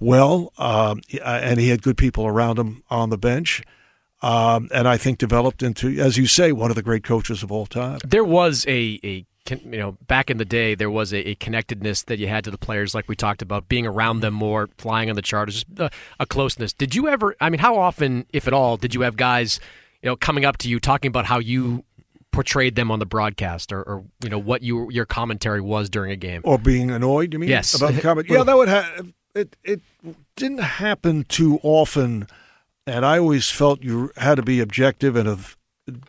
[0.00, 3.62] well, um, and he had good people around him on the bench.
[4.22, 7.52] Um, and I think developed into, as you say, one of the great coaches of
[7.52, 7.98] all time.
[8.04, 12.02] There was a, a you know back in the day there was a, a connectedness
[12.04, 15.08] that you had to the players like we talked about being around them more flying
[15.08, 18.52] on the charters a, a closeness did you ever i mean how often if at
[18.52, 19.60] all did you have guys
[20.02, 21.84] you know coming up to you talking about how you
[22.36, 26.10] portrayed them on the broadcast or, or you know what you, your commentary was during
[26.10, 27.48] a game Or being annoyed, you mean?
[27.48, 27.74] Yes.
[27.74, 28.28] About the comment?
[28.28, 29.12] yeah, that would have.
[29.36, 29.82] It, it
[30.34, 32.26] didn't happen too often,
[32.86, 35.58] and I always felt you had to be objective and of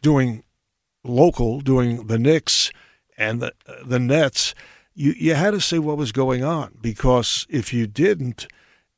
[0.01, 0.45] doing
[1.03, 2.71] local, doing the Knicks
[3.17, 4.55] and the the Nets.
[4.93, 8.47] You you had to say what was going on because if you didn't,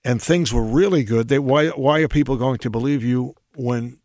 [0.04, 3.98] and things were really good, they why why are people going to believe you when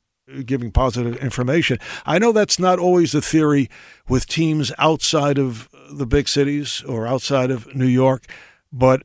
[0.46, 1.78] giving positive information?
[2.06, 3.68] I know that's not always the theory
[4.08, 8.24] with teams outside of the big cities or outside of New York,
[8.72, 9.02] but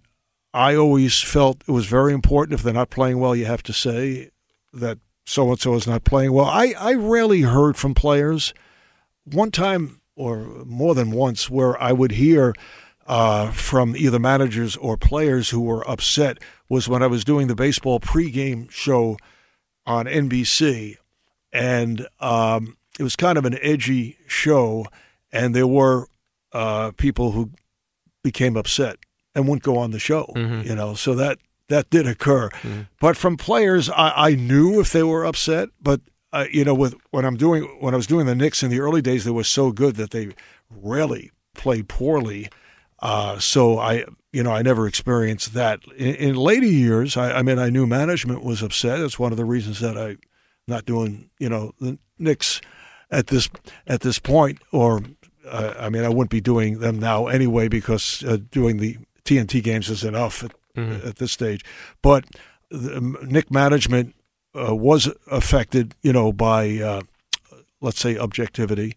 [0.53, 2.53] I always felt it was very important.
[2.53, 4.31] If they're not playing well, you have to say
[4.73, 6.45] that so and so is not playing well.
[6.45, 8.53] I, I rarely heard from players.
[9.25, 12.53] One time or more than once, where I would hear
[13.07, 17.55] uh, from either managers or players who were upset was when I was doing the
[17.55, 19.17] baseball pregame show
[19.85, 20.97] on NBC,
[21.53, 24.85] and um, it was kind of an edgy show,
[25.31, 26.07] and there were
[26.51, 27.51] uh, people who
[28.23, 28.97] became upset
[29.39, 30.31] and wouldn't go on the show.
[30.35, 32.49] You know, so that that did occur.
[32.99, 35.69] But from players, I, I knew if they were upset.
[35.81, 38.69] But uh, you know, with when I'm doing when I was doing the Knicks in
[38.69, 40.29] the early days, they were so good that they
[40.69, 42.49] rarely played poorly.
[43.01, 45.79] Uh, so I, you know, I never experienced that.
[45.95, 48.99] In, in later years, I, I mean, I knew management was upset.
[48.99, 50.19] It's one of the reasons that I'm
[50.67, 52.61] not doing, you know, the Knicks
[53.09, 53.49] at this
[53.87, 55.01] at this point, or
[55.47, 58.97] uh, I mean, I wouldn't be doing them now anyway because uh, doing the
[59.29, 60.51] TNT games is enough at,
[61.09, 61.63] at this stage.
[62.01, 62.25] But
[62.69, 64.15] the um, Knick management
[64.55, 67.01] uh, was affected, you know, by uh,
[67.81, 68.95] let's say objectivity,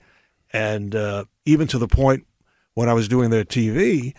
[0.52, 2.26] and uh, even to the point
[2.74, 4.14] when I was doing their TV,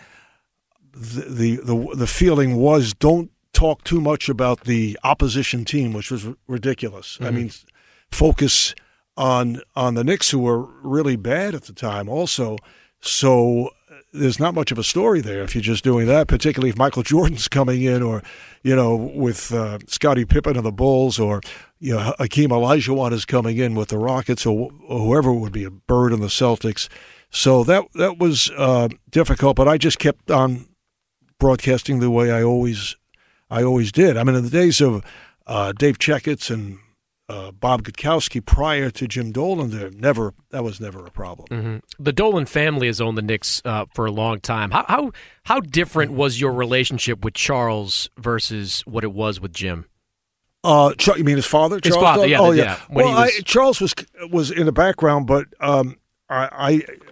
[0.92, 6.10] the, the the the feeling was don't talk too much about the opposition team, which
[6.10, 7.18] was r- ridiculous.
[7.20, 7.34] I Mhm.
[7.34, 7.50] mean,
[8.10, 8.74] focus
[9.16, 12.56] on on the Knicks, who were really bad at the time, also.
[13.00, 13.70] So
[14.14, 17.02] there's not much of a story there if you're just doing that, particularly if Michael
[17.02, 18.22] Jordan's coming in, or
[18.62, 21.40] you know, with uh, Scottie Pippen of the Bulls, or
[21.80, 25.64] you know, Hakeem Olajuwon is coming in with the Rockets, or, or whoever would be
[25.64, 26.88] a Bird in the Celtics.
[27.30, 30.66] So that that was uh, difficult, but I just kept on
[31.38, 32.96] broadcasting the way I always
[33.50, 34.16] I always did.
[34.16, 35.04] I mean, in the days of
[35.46, 36.78] uh, Dave Checketts and
[37.28, 41.46] uh, Bob Gutkowski prior to Jim Dolan, there never that was never a problem.
[41.48, 44.70] hmm The Dolan family has owned the Knicks uh, for a long time.
[44.70, 45.12] How, how
[45.44, 49.86] how different was your relationship with Charles versus what it was with Jim?
[50.62, 51.78] Uh, Char- you mean his father?
[51.82, 52.62] His Charles father, yeah, Oh, yeah.
[52.64, 53.94] yeah, well, was- I, Charles was
[54.30, 55.96] was in the background, but um,
[56.28, 56.48] I,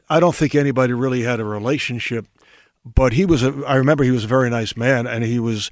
[0.09, 2.27] I I don't think anybody really had a relationship.
[2.85, 3.62] But he was a.
[3.66, 5.70] I remember he was a very nice man, and he was,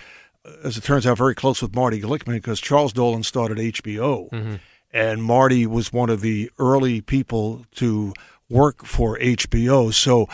[0.65, 4.55] as it turns out, very close with Marty Glickman because Charles Dolan started HBO, Mm-hmm.
[4.93, 8.13] and Marty was one of the early people to
[8.49, 9.93] work for HBO.
[9.93, 10.29] So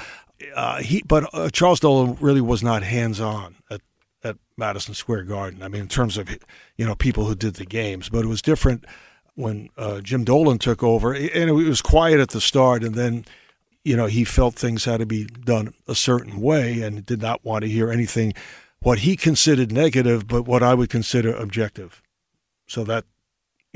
[0.55, 3.81] uh, he, but uh, Charles Dolan really was not hands on at
[4.25, 5.62] at Madison Square Garden.
[5.62, 6.29] I mean, in terms of
[6.77, 8.85] you know people who did the games, but it was different
[9.35, 13.25] when uh, Jim Dolan took over, and it was quiet at the start, and then
[13.85, 17.45] you know he felt things had to be done a certain way, and did not
[17.45, 18.33] want to hear anything
[18.81, 22.03] what he considered negative, but what I would consider objective.
[22.69, 23.05] So that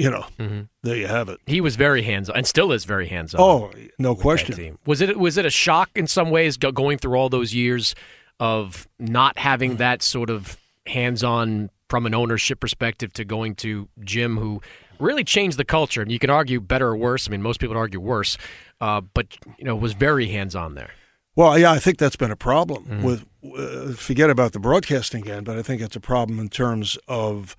[0.01, 0.63] you know, mm-hmm.
[0.83, 1.41] there you have it.
[1.47, 3.41] He was very hands on, and still is very hands on.
[3.43, 4.79] Oh, no question.
[4.87, 7.95] Was it was it a shock in some ways going through all those years
[8.39, 13.89] of not having that sort of hands on from an ownership perspective to going to
[14.03, 14.63] Jim, who
[14.99, 16.01] really changed the culture.
[16.01, 17.29] And you can argue better or worse.
[17.29, 18.39] I mean, most people would argue worse,
[18.81, 20.93] uh, but you know, was very hands on there.
[21.37, 23.03] Well, yeah, I think that's been a problem mm-hmm.
[23.03, 23.27] with.
[23.43, 27.57] Uh, forget about the broadcasting end, but I think it's a problem in terms of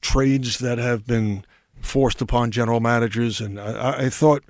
[0.00, 1.44] trades that have been
[1.80, 3.40] forced upon general managers.
[3.40, 4.42] And I, I thought,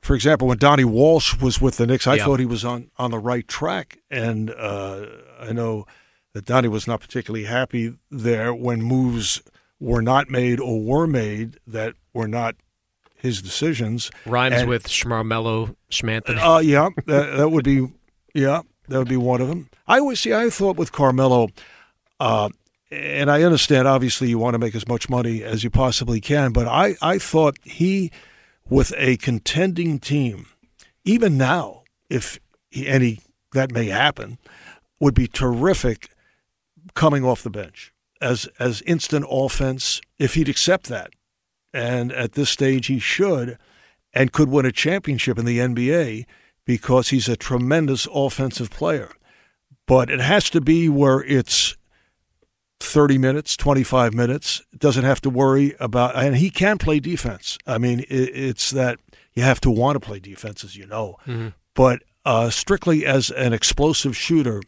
[0.00, 2.24] for example, when Donnie Walsh was with the Knicks, I yeah.
[2.24, 5.06] thought he was on on the right track, and uh,
[5.38, 5.86] I know
[6.32, 9.42] that Donnie was not particularly happy there when moves
[9.80, 12.56] were not made or were made that were not
[13.26, 14.10] his decisions.
[14.24, 16.38] Rhymes and, with Schmarmello Schmanthan.
[16.38, 17.88] Uh, yeah, that, that, would be
[18.34, 19.68] yeah, that would be one of them.
[19.86, 20.32] I always see.
[20.32, 21.48] I thought with Carmelo,
[22.20, 22.48] uh,
[22.90, 23.88] and I understand.
[23.88, 27.18] Obviously, you want to make as much money as you possibly can, but I I
[27.18, 28.10] thought he,
[28.68, 30.46] with a contending team,
[31.04, 32.38] even now, if
[32.70, 33.20] he, any
[33.52, 34.38] that may happen,
[35.00, 36.10] would be terrific
[36.94, 41.10] coming off the bench as as instant offense if he'd accept that.
[41.76, 43.58] And at this stage he should
[44.14, 46.24] and could win a championship in the NBA
[46.64, 49.12] because he's a tremendous offensive player.
[49.86, 51.76] But it has to be where it's
[52.80, 54.62] 30 minutes, 25 minutes.
[54.76, 57.58] Doesn't have to worry about, and he can play defense.
[57.66, 58.98] I mean, it's that
[59.34, 61.16] you have to want to play defense, as you know.
[61.26, 61.48] Mm-hmm.
[61.74, 64.62] But uh, strictly as an explosive shooter,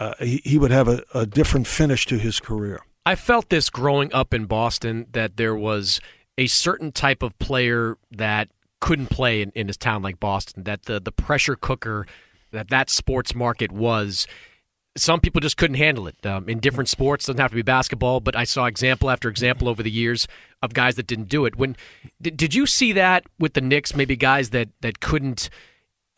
[0.00, 2.80] uh, he, he would have a, a different finish to his career.
[3.08, 5.98] I felt this growing up in Boston that there was
[6.36, 10.82] a certain type of player that couldn't play in, in a town like Boston, that
[10.82, 12.06] the, the pressure cooker
[12.52, 14.26] that that sports market was
[14.94, 17.24] some people just couldn't handle it um, in different sports.
[17.24, 20.28] Doesn't have to be basketball, but I saw example after example over the years
[20.62, 21.56] of guys that didn't do it.
[21.56, 21.78] When
[22.20, 23.96] did, did you see that with the Knicks?
[23.96, 25.48] Maybe guys that that couldn't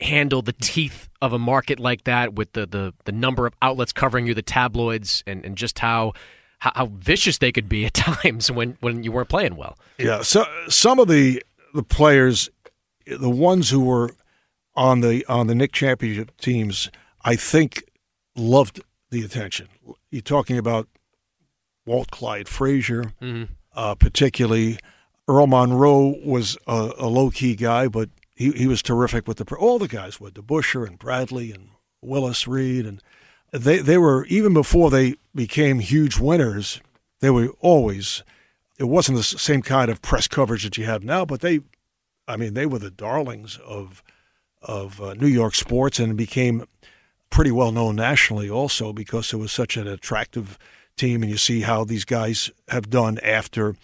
[0.01, 3.93] handle the teeth of a market like that with the, the, the number of outlets
[3.93, 6.11] covering you, the tabloids, and, and just how,
[6.61, 9.77] how, how vicious they could be at times when, when you weren't playing well.
[9.97, 11.43] Yeah, so some of the
[11.73, 12.49] the players,
[13.05, 14.11] the ones who were
[14.75, 16.89] on the on the Knick championship teams,
[17.23, 17.83] I think
[18.35, 19.67] loved the attention.
[20.09, 20.87] You're talking about
[21.85, 23.53] Walt Clyde Frazier, mm-hmm.
[23.75, 24.77] uh, particularly.
[25.27, 29.55] Earl Monroe was a, a low key guy, but he, he was terrific with the
[29.55, 31.69] all the guys with DeBusschere and Bradley and
[32.01, 33.01] Willis Reed and
[33.51, 36.81] they they were even before they became huge winners.
[37.19, 38.23] They were always.
[38.79, 41.59] It wasn't the same kind of press coverage that you have now, but they,
[42.27, 44.01] I mean, they were the darlings of
[44.61, 46.65] of uh, New York sports and became
[47.29, 50.57] pretty well known nationally also because it was such an attractive
[50.97, 51.23] team.
[51.23, 53.75] And you see how these guys have done after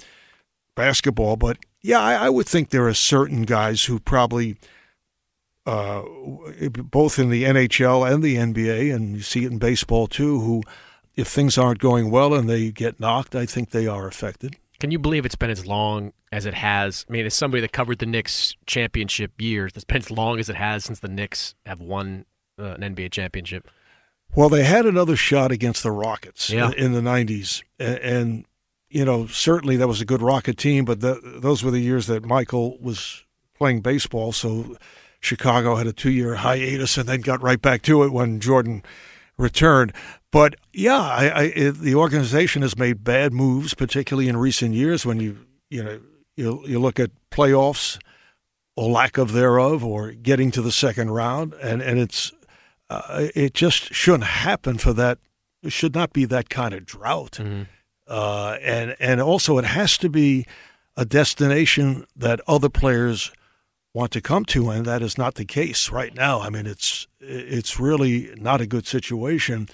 [0.76, 1.36] basketball.
[1.36, 4.58] But yeah, I, I would think there are certain guys who probably,
[5.68, 6.02] uh,
[6.70, 10.64] both in the NHL and the NBA, and you see it in baseball too, who,
[11.18, 14.56] if things aren't going well and they get knocked, I think they are affected.
[14.80, 17.06] Can you believe it's been as long as it has?
[17.10, 20.48] I mean, as somebody that covered the Knicks championship years, it's been as long as
[20.48, 22.26] it has since the Knicks have won
[22.58, 23.70] uh, an NBA championship.
[24.36, 26.72] Well, they had another shot against the Rockets yeah.
[26.78, 28.46] in, the '90s, and, and
[28.90, 32.08] you know, certainly that was a good Rocket team, but the, those were the years
[32.08, 33.26] that Michael was
[33.58, 34.32] playing baseball.
[34.32, 34.78] So
[35.20, 38.84] Chicago had a two year hiatus and then got right back to it when Jordan
[39.38, 39.94] returned.
[40.32, 45.06] But yeah, I, I, it, the organization has made bad moves, particularly in recent years.
[45.06, 45.38] When you
[45.70, 46.00] you know
[46.36, 48.00] you you look at playoffs
[48.76, 52.32] or lack of thereof, or getting to the second round, and and it's
[52.90, 55.20] uh, it just shouldn't happen for that.
[55.64, 57.34] It should not be that kind of drought.
[57.34, 57.64] Mm-hmm.
[58.08, 60.46] Uh, and and also it has to be
[60.96, 63.32] a destination that other players
[63.94, 66.42] want to come to, and that is not the case right now.
[66.42, 69.68] I mean, it's it's really not a good situation,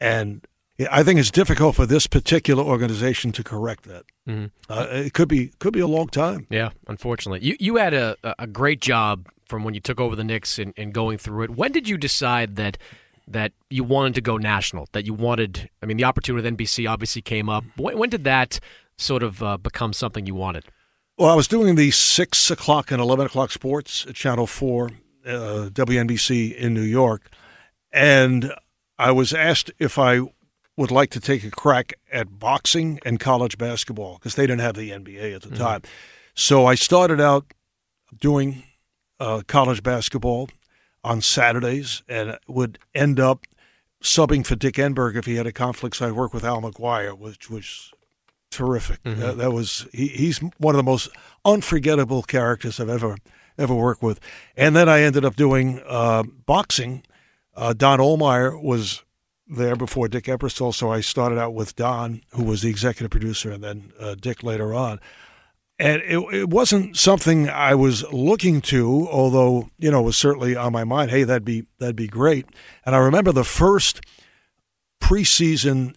[0.00, 0.46] and
[0.90, 4.04] I think it's difficult for this particular organization to correct that.
[4.28, 4.46] Mm-hmm.
[4.68, 6.46] Uh, it could be could be a long time.
[6.50, 10.24] Yeah, unfortunately, you you had a a great job from when you took over the
[10.24, 11.50] Knicks and, and going through it.
[11.50, 12.78] When did you decide that?
[13.28, 16.90] that you wanted to go national, that you wanted, I mean, the opportunity with NBC
[16.90, 17.62] obviously came up.
[17.76, 18.58] When, when did that
[18.98, 20.64] sort of uh, become something you wanted?
[21.20, 24.86] Well, I was doing the 6 o'clock and 11 o'clock sports at Channel 4,
[25.26, 25.30] uh,
[25.70, 27.28] WNBC in New York,
[27.92, 28.54] and
[28.98, 30.20] I was asked if I
[30.78, 34.76] would like to take a crack at boxing and college basketball because they didn't have
[34.76, 35.58] the NBA at the mm-hmm.
[35.58, 35.82] time.
[36.34, 37.52] So I started out
[38.18, 38.62] doing
[39.18, 40.48] uh, college basketball
[41.04, 43.46] on Saturdays and would end up
[44.02, 45.96] subbing for Dick Enberg if he had a conflict.
[45.96, 47.92] So I'd work with Al McGuire, which was
[48.50, 49.02] terrific.
[49.02, 49.22] Mm-hmm.
[49.22, 51.08] Uh, that was he, he's one of the most
[51.44, 53.16] unforgettable characters I've ever
[53.58, 54.20] ever worked with.
[54.56, 57.04] And then I ended up doing uh, boxing.
[57.54, 59.02] Uh, Don Ohlmeyer was
[59.46, 63.50] there before Dick Ebersol, so I started out with Don, who was the executive producer,
[63.50, 65.00] and then uh, Dick later on.
[65.78, 70.54] And it, it wasn't something I was looking to, although you know it was certainly
[70.54, 71.10] on my mind.
[71.10, 72.46] Hey, that'd be that'd be great.
[72.84, 74.02] And I remember the first
[75.02, 75.94] preseason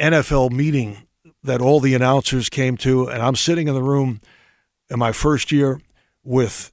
[0.00, 1.05] NFL meeting
[1.46, 4.20] that all the announcers came to, and I'm sitting in the room
[4.90, 5.80] in my first year
[6.22, 6.72] with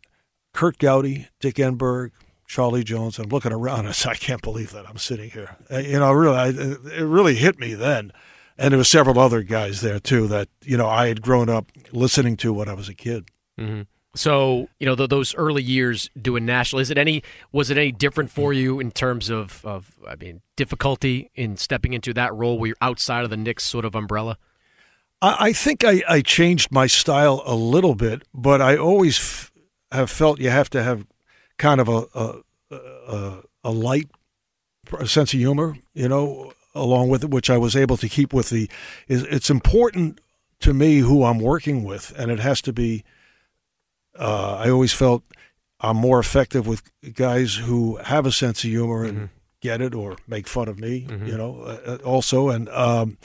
[0.53, 2.11] Curt Gowdy, Dick Enberg,
[2.47, 3.17] Charlie Jones.
[3.17, 3.87] I'm looking around.
[3.87, 5.55] I said, I can't believe that I'm sitting here.
[5.71, 8.11] Uh, you know, really, I, it really hit me then.
[8.57, 11.71] And there were several other guys there too that you know I had grown up
[11.91, 13.29] listening to when I was a kid.
[13.59, 13.81] Mm-hmm.
[14.15, 16.79] So you know those early years doing national.
[16.79, 17.23] Is it any?
[17.51, 21.93] Was it any different for you in terms of of I mean difficulty in stepping
[21.93, 24.37] into that role where you're outside of the Knicks sort of umbrella?
[25.23, 29.51] I, I think I, I changed my style a little bit, but I always f-
[29.91, 31.07] have felt you have to have
[31.57, 32.75] kind of a a,
[33.07, 34.09] a, a light
[34.99, 38.33] a sense of humor, you know, along with it, which I was able to keep
[38.33, 38.69] with the.
[39.07, 40.19] It's important
[40.59, 43.03] to me who I'm working with, and it has to be.
[44.17, 45.23] Uh, I always felt
[45.79, 46.83] I'm more effective with
[47.15, 49.25] guys who have a sense of humor and mm-hmm.
[49.61, 51.25] get it or make fun of me, mm-hmm.
[51.25, 52.49] you know, uh, uh also.
[52.49, 53.17] And um,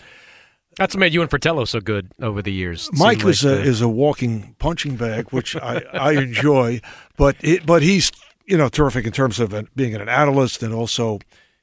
[0.79, 2.89] that's what made you and Fratello so good over the years.
[2.93, 3.63] Mike is like a the...
[3.63, 6.81] is a walking punching bag, which I, I enjoy,
[7.17, 8.11] but it, but he's
[8.47, 11.19] you know terrific in terms of being an analyst and also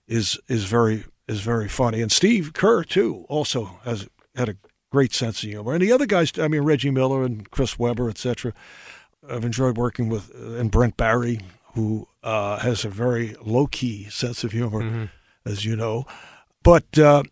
[0.08, 2.02] is is very is very funny.
[2.02, 4.58] And Steve Kerr too also has had a
[4.92, 5.74] great sense of humor.
[5.74, 8.54] And the other guys, I mean Reggie Miller and Chris Webber, etc.
[9.30, 11.40] I've enjoyed working with uh, and Brent Barry,
[11.74, 15.06] who uh, has a very low key sense of humor, mm-hmm.
[15.46, 16.06] as you know.
[16.64, 17.24] But uh,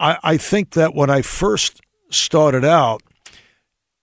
[0.00, 1.80] I, I think that when I first
[2.10, 3.02] started out,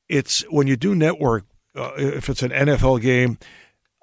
[0.08, 3.38] it's when you do network, uh, if it's an NFL game,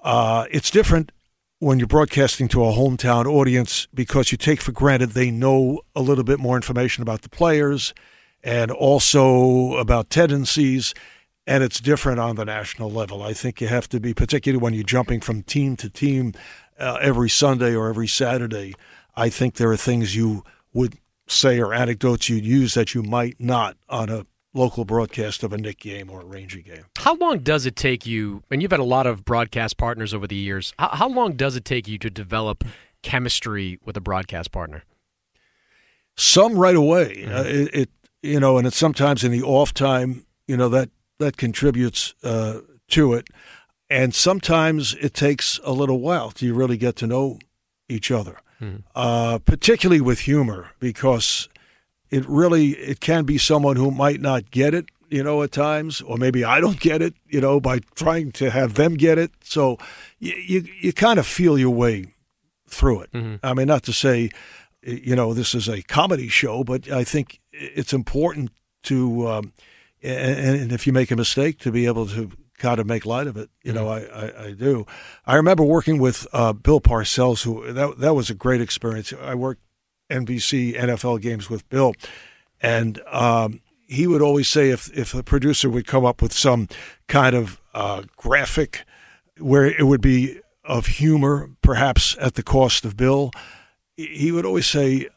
[0.03, 1.13] uh, it's different
[1.59, 6.03] when you're broadcasting to a hometown audience because you take for granted they know a
[6.03, 7.95] little bit more information about the players
[8.43, 10.93] and also about tendencies.
[11.47, 13.23] And it's different on the national level.
[13.23, 16.35] I think you have to be, particularly when you're jumping from team to team
[16.79, 18.75] uh, every Sunday or every Saturday.
[19.15, 23.37] I think there are things you would say or anecdotes you'd use that you might
[23.39, 26.85] not on a local broadcast of a Knick game or a Ranger game.
[26.99, 30.27] How long does it take you, and you've had a lot of broadcast partners over
[30.27, 32.65] the years, how, how long does it take you to develop
[33.03, 34.85] chemistry with a broadcast partner?
[36.17, 37.25] Some right away.
[37.25, 37.35] Mm-hmm.
[37.35, 37.91] Uh, it, it,
[38.23, 42.61] you know, and it's sometimes in the off time, you know, that, that contributes uh,
[42.89, 43.29] to it.
[43.89, 47.39] And sometimes it takes a little while till you really get to know
[47.89, 48.77] each other mm-hmm.
[48.95, 51.49] uh, particularly with humor, because
[52.11, 56.01] it really it can be someone who might not get it, you know, at times,
[56.01, 59.31] or maybe I don't get it, you know, by trying to have them get it.
[59.43, 59.79] So
[60.19, 62.15] you you, you kind of feel your way
[62.69, 63.13] through it.
[63.13, 63.37] Mm-hmm.
[63.43, 64.31] I mean, not to say,
[64.83, 68.51] you know, this is a comedy show, but I think it's important
[68.85, 69.29] to.
[69.29, 69.53] Um,
[70.05, 72.31] and, if you make a mistake, to be able to
[72.63, 73.51] kind of make light of it.
[73.65, 74.17] You know, mm-hmm.
[74.17, 74.87] I, I, I, do.
[75.27, 79.13] I remember working with uh, Bill Parcells, who that that was a great experience.
[79.21, 79.61] I worked
[80.09, 81.93] NBC NFL games with Bill,
[82.61, 86.69] and um, he would always say if if a producer would come up with some
[87.09, 88.85] kind of uh, graphic
[89.39, 93.33] where it would be of humor, perhaps at the cost of Bill,
[93.97, 95.09] he would always say.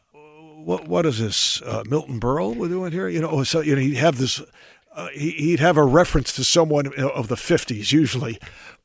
[0.66, 1.62] What what is this?
[1.62, 3.44] Uh, Milton Berle we're doing here, you know.
[3.44, 4.42] So you know he'd have this
[4.96, 8.38] uh, he, would have a reference to someone of the 50s usually.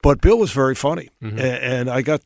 [0.04, 1.10] But Bill was very funny.
[1.24, 1.40] Mm-hmm.
[1.40, 2.22] And, and, I got,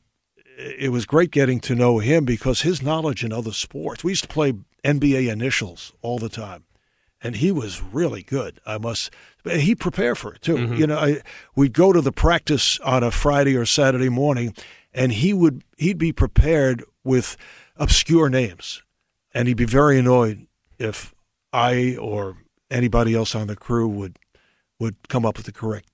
[0.58, 4.24] it was great getting to know him because his knowledge in other sports, we used
[4.24, 6.64] to play NBA initials all the time.
[7.22, 8.60] And he was really good.
[8.66, 9.12] I must,
[9.44, 10.56] he prepared for it too.
[10.56, 10.76] Mm-hmm.
[10.76, 11.22] You know, I,
[11.56, 14.56] we'd go to the practice on a Friday or Saturday morning
[14.94, 17.38] and he would, he'd be prepared with
[17.78, 18.82] obscure names.
[19.34, 20.48] And he'd be very annoyed
[20.80, 21.14] if
[21.52, 22.38] I or
[22.70, 24.18] anybody else on the crew would
[24.80, 25.88] would come up with the correct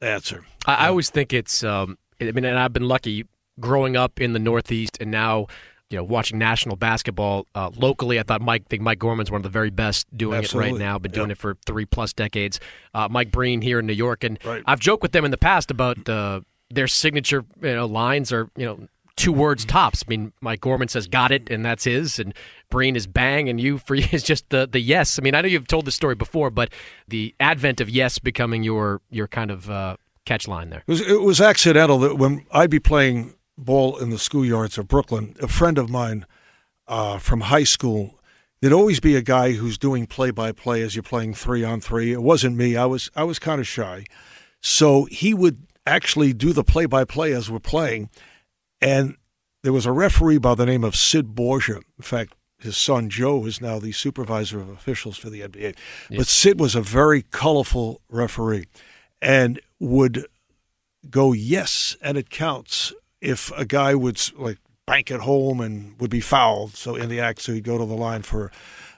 [0.00, 0.44] answer.
[0.66, 1.64] I, I always think it's.
[1.64, 3.26] Um, I mean, and I've been lucky
[3.60, 5.46] growing up in the Northeast, and now
[5.90, 8.18] you know watching national basketball uh, locally.
[8.18, 10.70] I thought Mike, I think Mike Gorman's one of the very best doing Absolutely.
[10.70, 10.98] it right now.
[10.98, 11.38] Been doing yep.
[11.38, 12.60] it for three plus decades.
[12.92, 14.62] Uh, Mike Breen here in New York, and right.
[14.66, 16.08] I've joked with them in the past about.
[16.08, 20.04] Uh, their signature you know, lines are you know two words tops.
[20.06, 22.34] I mean, Mike Gorman says "got it" and that's his, and
[22.70, 25.18] Breen is "bang," and you for you is just the the yes.
[25.18, 26.70] I mean, I know you've told the story before, but
[27.08, 30.84] the advent of yes becoming your your kind of uh, catch line there.
[30.86, 34.88] It was, it was accidental that when I'd be playing ball in the schoolyards of
[34.88, 36.26] Brooklyn, a friend of mine
[36.86, 38.20] uh, from high school.
[38.60, 41.82] There'd always be a guy who's doing play by play as you're playing three on
[41.82, 42.12] three.
[42.12, 42.76] It wasn't me.
[42.76, 44.04] I was I was kind of shy,
[44.62, 48.08] so he would actually do the play by play as we're playing,
[48.84, 49.16] and
[49.62, 51.76] there was a referee by the name of Sid Borgia.
[51.76, 55.74] In fact, his son Joe is now the supervisor of officials for the NBA.
[56.10, 58.66] But Sid was a very colorful referee,
[59.22, 60.26] and would
[61.08, 66.10] go yes, and it counts if a guy would like bank it home and would
[66.10, 66.76] be fouled.
[66.76, 68.52] So in the act, so he'd go to the line for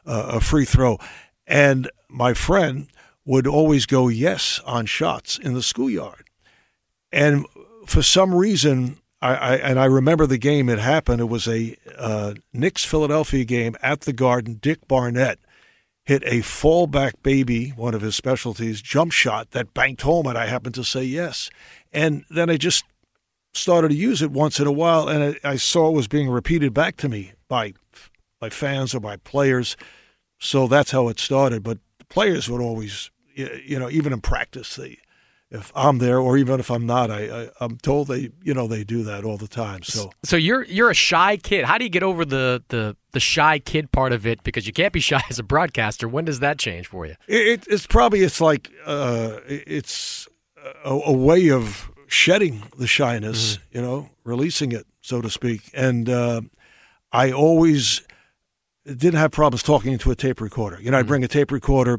[0.04, 0.98] uh, a free throw.
[1.46, 2.88] And my friend
[3.24, 6.28] would always go yes on shots in the schoolyard.
[7.12, 7.46] And
[7.86, 11.20] for some reason, I, I and I remember the game it happened.
[11.20, 14.58] It was a uh, Knicks Philadelphia game at the Garden.
[14.60, 15.38] Dick Barnett
[16.04, 20.46] hit a fallback baby, one of his specialties, jump shot that banked home, and I
[20.46, 21.50] happened to say yes.
[21.92, 22.84] And then I just
[23.54, 26.28] started to use it once in a while, and I, I saw it was being
[26.28, 27.74] repeated back to me by
[28.38, 29.76] by fans or by players.
[30.38, 31.62] So that's how it started.
[31.62, 34.98] But players would always, you know, even in practice, they
[35.56, 38.66] if I'm there or even if I'm not, I, I am told they you know
[38.66, 39.82] they do that all the time.
[39.82, 41.64] So so you're you're a shy kid.
[41.64, 44.42] How do you get over the the the shy kid part of it?
[44.44, 46.08] Because you can't be shy as a broadcaster.
[46.08, 47.14] When does that change for you?
[47.26, 50.28] It, it's probably it's like uh, it's
[50.84, 53.76] a, a, way of shedding the shyness, mm-hmm.
[53.76, 55.70] you know, releasing it, so to speak.
[55.74, 56.42] And uh,
[57.12, 58.02] I always
[58.84, 60.80] didn't have problems talking into a tape recorder.
[60.80, 61.08] You know, I'd mm-hmm.
[61.08, 61.98] bring a tape recorder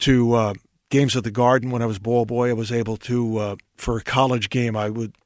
[0.00, 0.34] to.
[0.34, 0.54] Uh,
[0.94, 2.50] games at the Garden when I was ball boy.
[2.50, 5.16] I was able to, uh, for a college game, I would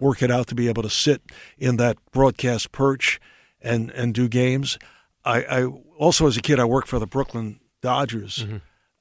[0.00, 1.22] work it out to be able to sit
[1.58, 3.20] in that broadcast perch
[3.60, 4.78] and and do games.
[5.24, 5.64] I, I
[5.96, 8.56] also, as a kid, I worked for the Brooklyn Dodgers mm-hmm.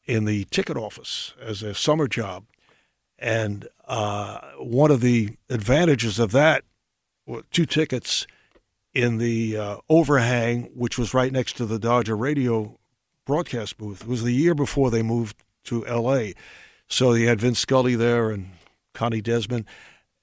[0.05, 2.43] in the ticket office as a summer job,
[3.17, 6.65] and uh, one of the advantages of that,
[7.51, 8.27] two tickets
[8.93, 12.77] in the uh, overhang, which was right next to the Dodger radio
[13.25, 14.01] broadcast booth.
[14.01, 16.33] It was the year before they moved to L.A.
[16.87, 18.51] So you had Vin Scully there and
[18.93, 19.65] Connie Desmond,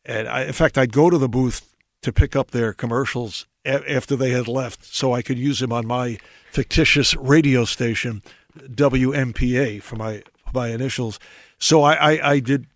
[0.05, 3.91] and I, in fact, I'd go to the booth to pick up their commercials a-
[3.91, 6.19] after they had left, so I could use them on my
[6.51, 8.23] fictitious radio station,
[8.57, 11.19] WMPA, for my for my initials.
[11.59, 12.67] So I, I, I did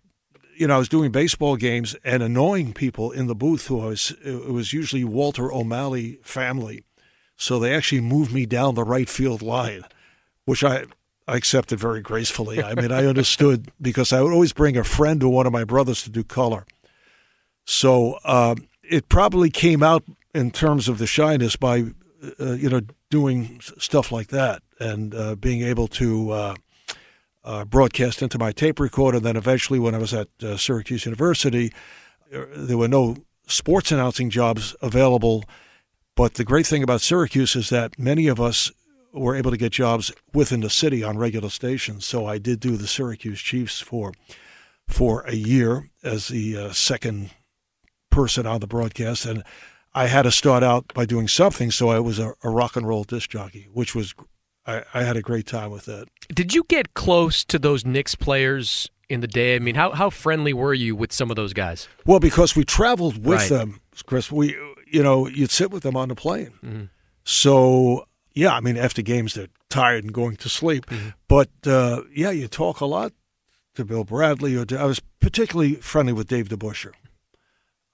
[0.61, 3.87] you know, I was doing baseball games and annoying people in the booth who I
[3.87, 6.83] was, it was usually Walter O'Malley family.
[7.35, 9.85] So they actually moved me down the right field line,
[10.45, 10.85] which I,
[11.31, 12.61] I accepted very gracefully.
[12.61, 15.63] I mean, I understood because I would always bring a friend or one of my
[15.63, 16.65] brothers to do color.
[17.63, 20.03] So um, it probably came out
[20.35, 21.85] in terms of the shyness by,
[22.37, 26.55] uh, you know, doing stuff like that and uh, being able to uh,
[27.45, 29.17] uh broadcast into my tape recorder.
[29.17, 31.71] And then eventually, when I was at uh, Syracuse University,
[32.29, 33.15] there were no
[33.47, 35.45] sports announcing jobs available.
[36.17, 38.69] But the great thing about Syracuse is that many of us
[39.13, 42.05] were able to get jobs within the city on regular stations.
[42.05, 44.13] So I did do the Syracuse Chiefs for
[44.87, 47.31] for a year as the uh, second
[48.09, 49.43] person on the broadcast, and
[49.93, 51.71] I had to start out by doing something.
[51.71, 54.13] So I was a, a rock and roll disc jockey, which was
[54.65, 56.07] I, I, had a great time with that.
[56.33, 59.55] Did you get close to those Knicks players in the day?
[59.55, 61.87] I mean, how how friendly were you with some of those guys?
[62.05, 63.49] Well, because we traveled with right.
[63.49, 64.31] them, Chris.
[64.31, 64.55] We
[64.91, 66.53] you know you'd sit with them on the plane.
[66.63, 66.83] Mm-hmm.
[67.23, 70.85] So yeah, I mean, after games, they're tired and going to sleep.
[70.87, 71.09] Mm-hmm.
[71.27, 73.13] But uh, yeah, you talk a lot
[73.75, 74.55] to Bill Bradley.
[74.55, 76.93] Or to, I was particularly friendly with Dave DeBusschere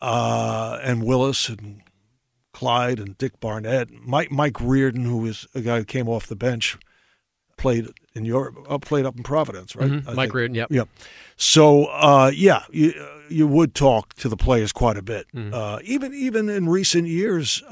[0.01, 1.81] uh, and Willis and
[2.53, 3.89] Clyde and Dick Barnett.
[3.91, 6.77] Mike Mike Riordan, who was a guy who came off the bench,
[7.57, 9.89] played in Europe, uh, played up in Providence, right?
[9.89, 10.15] Mm-hmm.
[10.15, 10.33] Mike think.
[10.33, 10.71] Riordan, yep.
[10.71, 10.89] Yep.
[11.35, 12.93] So uh, yeah, you
[13.29, 15.27] you would talk to the players quite a bit.
[15.35, 15.53] Mm-hmm.
[15.53, 17.63] Uh, even even in recent years,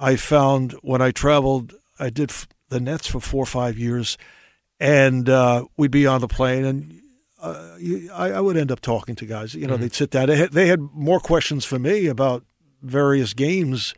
[0.00, 2.32] I found when I traveled I did
[2.70, 4.16] the Nets for four or five years,
[4.80, 7.00] and uh, we'd be on the plane, and
[7.40, 7.76] uh,
[8.14, 9.54] I, I, would end up talking to guys.
[9.54, 9.82] You know, mm-hmm.
[9.82, 10.26] they'd sit down.
[10.28, 12.44] They had, they had more questions for me about
[12.82, 13.94] various games,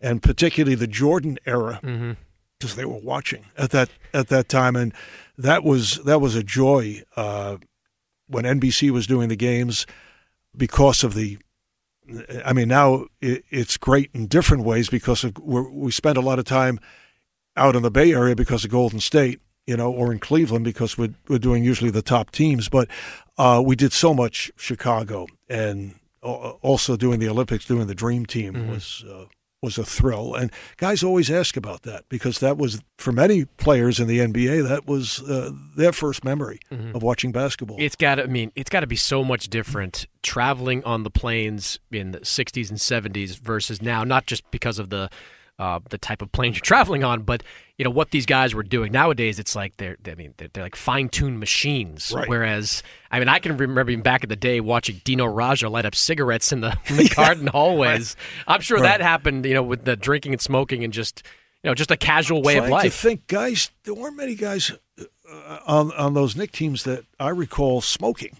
[0.00, 2.76] and particularly the Jordan era, because mm-hmm.
[2.76, 4.92] they were watching at that at that time, and
[5.38, 7.56] that was that was a joy uh,
[8.28, 9.86] when NBC was doing the games
[10.54, 11.38] because of the
[12.44, 16.44] I mean, now it's great in different ways because of, we spend a lot of
[16.44, 16.78] time
[17.56, 20.96] out in the Bay Area because of Golden State, you know, or in Cleveland because
[20.96, 22.68] we're, we're doing usually the top teams.
[22.68, 22.88] But
[23.38, 28.54] uh, we did so much Chicago and also doing the Olympics, doing the Dream Team
[28.54, 28.70] mm-hmm.
[28.70, 29.24] was uh,
[29.62, 30.34] was a thrill.
[30.34, 34.68] And guys always ask about that because that was for many players in the NBA
[34.68, 36.94] that was uh, their first memory mm-hmm.
[36.94, 37.76] of watching basketball.
[37.80, 41.10] It's got to I mean it's got to be so much different traveling on the
[41.10, 45.08] planes in the 60s and 70s versus now not just because of the
[45.58, 47.42] uh, the type of plane you're traveling on, but
[47.78, 49.38] you know what these guys were doing nowadays.
[49.38, 52.12] It's like they're, I mean, they're, they're like fine-tuned machines.
[52.14, 52.28] Right.
[52.28, 55.84] Whereas, I mean, I can remember even back in the day watching Dino Radja light
[55.84, 58.16] up cigarettes in the, in the garden hallways.
[58.46, 58.54] right.
[58.54, 58.98] I'm sure right.
[58.98, 61.22] that happened, you know, with the drinking and smoking and just,
[61.62, 62.84] you know, just a casual way of life.
[62.84, 67.30] To think, guys, there weren't many guys uh, on on those Knick teams that I
[67.30, 68.36] recall smoking.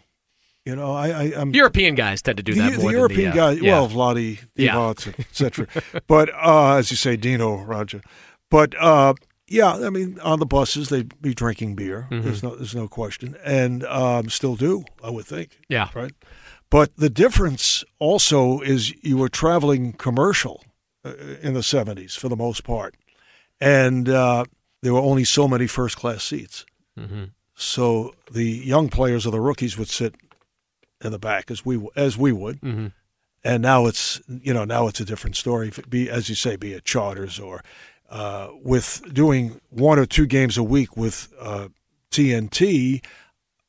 [0.66, 2.90] You know, I, I am European guys tend to do that the, more.
[2.90, 3.72] The European the, uh, guys, yeah.
[3.72, 5.12] well, Vlade, Divac, yeah.
[5.20, 5.68] etc.
[6.08, 8.02] but uh, as you say, Dino Radja.
[8.50, 9.14] But uh,
[9.46, 12.08] yeah, I mean, on the buses they'd be drinking beer.
[12.10, 12.24] Mm-hmm.
[12.24, 15.60] There's no, there's no question, and um, still do, I would think.
[15.68, 16.12] Yeah, right.
[16.68, 20.64] But the difference also is you were traveling commercial
[21.04, 22.96] uh, in the '70s for the most part,
[23.60, 24.44] and uh,
[24.82, 26.66] there were only so many first class seats.
[26.98, 27.26] Mm-hmm.
[27.54, 30.16] So the young players or the rookies would sit
[31.02, 32.60] in the back as we as we would.
[32.60, 32.86] Mm-hmm.
[33.44, 35.72] And now it's you know now it's a different story.
[35.88, 37.62] Be as you say, be it charters or
[38.08, 41.68] uh, with doing one or two games a week with uh,
[42.10, 43.04] TNT.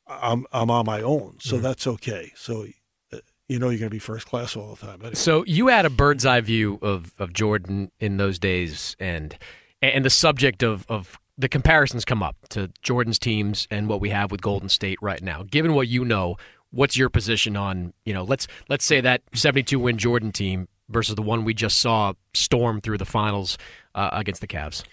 [0.06, 1.62] I'm I'm on my own, so mm-hmm.
[1.62, 2.32] that's okay.
[2.34, 2.66] So
[3.12, 5.00] uh, you know you're going to be first class all the time.
[5.00, 5.14] Anyway.
[5.14, 9.36] So you had a bird's eye view of, of Jordan in those days, and
[9.82, 14.10] and the subject of, of the comparisons come up to Jordan's teams and what we
[14.10, 15.44] have with Golden State right now.
[15.48, 16.36] Given what you know,
[16.70, 21.14] what's your position on you know let's let's say that 72 win Jordan team versus
[21.14, 23.58] the one we just saw storm through the finals
[23.94, 24.84] uh, against the Cavs?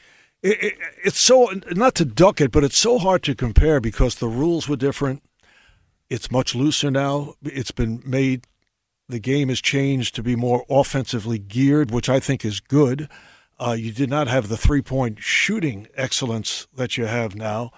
[0.42, 0.74] It, it,
[1.04, 4.68] it's so not to duck it, but it's so hard to compare because the rules
[4.68, 5.24] were different.
[6.10, 7.34] It's much looser now.
[7.44, 8.46] It's been made.
[9.08, 13.10] The game has changed to be more offensively geared, which I think is good.
[13.60, 17.72] Uh, you did not have the three point shooting excellence that you have now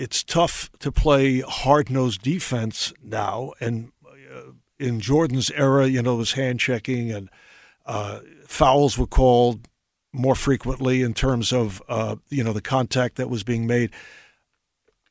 [0.00, 3.52] it's tough to play hard nosed defense now.
[3.60, 7.28] And uh, in Jordan's era, you know, was hand checking and
[7.84, 9.68] uh, fouls were called
[10.10, 13.90] more frequently in terms of uh, you know the contact that was being made.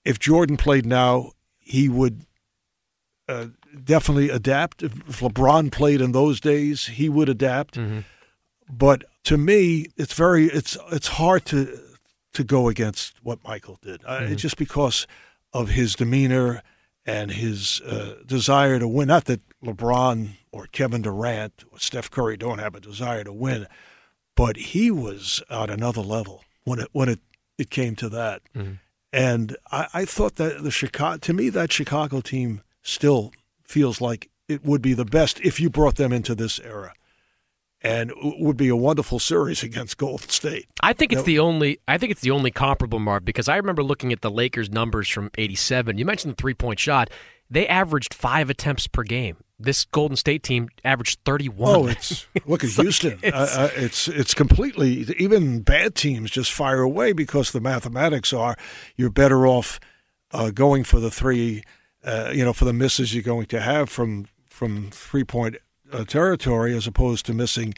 [0.04, 2.26] If Jordan played now, he would
[3.28, 3.48] uh,
[3.84, 4.82] definitely adapt.
[4.82, 7.76] If LeBron played in those days, he would adapt.
[7.76, 8.00] Mm-hmm.
[8.68, 11.80] But to me, it's very it's it's hard to
[12.34, 14.36] to go against what Michael did, uh, mm-hmm.
[14.36, 15.08] just because
[15.54, 16.62] of his demeanor
[17.06, 19.08] and his uh, desire to win.
[19.08, 23.68] Not that LeBron or Kevin Durant or Steph Curry don't have a desire to win,
[24.36, 27.20] but he was at another level when it when it,
[27.58, 28.42] it came to that.
[28.56, 28.74] Mm-hmm.
[29.12, 33.32] And I, I thought that the Chicago, to me, that Chicago team still
[33.64, 36.94] feels like it would be the best if you brought them into this era
[37.82, 40.68] and would be a wonderful series against Golden State.
[40.82, 43.84] I think it's the only I think it's the only comparable mark because I remember
[43.84, 45.98] looking at the Lakers numbers from 87.
[45.98, 47.10] You mentioned the three-point shot.
[47.52, 49.38] They averaged 5 attempts per game.
[49.58, 51.76] This Golden State team averaged 31.
[51.76, 53.12] Oh, it's look at Houston.
[53.12, 58.32] Like, it's, uh, it's it's completely even bad teams just fire away because the mathematics
[58.34, 58.56] are
[58.96, 59.80] you're better off
[60.32, 61.64] uh, going for the three
[62.04, 65.58] uh, you know, for the misses you're going to have from from three-point
[65.92, 67.74] uh, territory as opposed to missing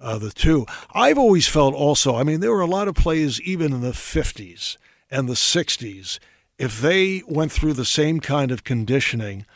[0.00, 0.66] uh, the two.
[0.94, 3.92] I've always felt also, I mean, there were a lot of players even in the
[3.92, 4.76] 50s
[5.10, 6.18] and the 60s,
[6.58, 9.46] if they went through the same kind of conditioning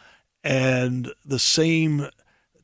[0.45, 2.09] and the same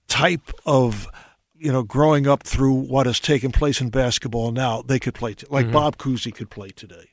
[0.07, 1.09] type of
[1.57, 5.32] you know, growing up through what has taken place in basketball now, they could play
[5.32, 5.72] t- like mm-hmm.
[5.72, 7.12] Bob Cousy could play today.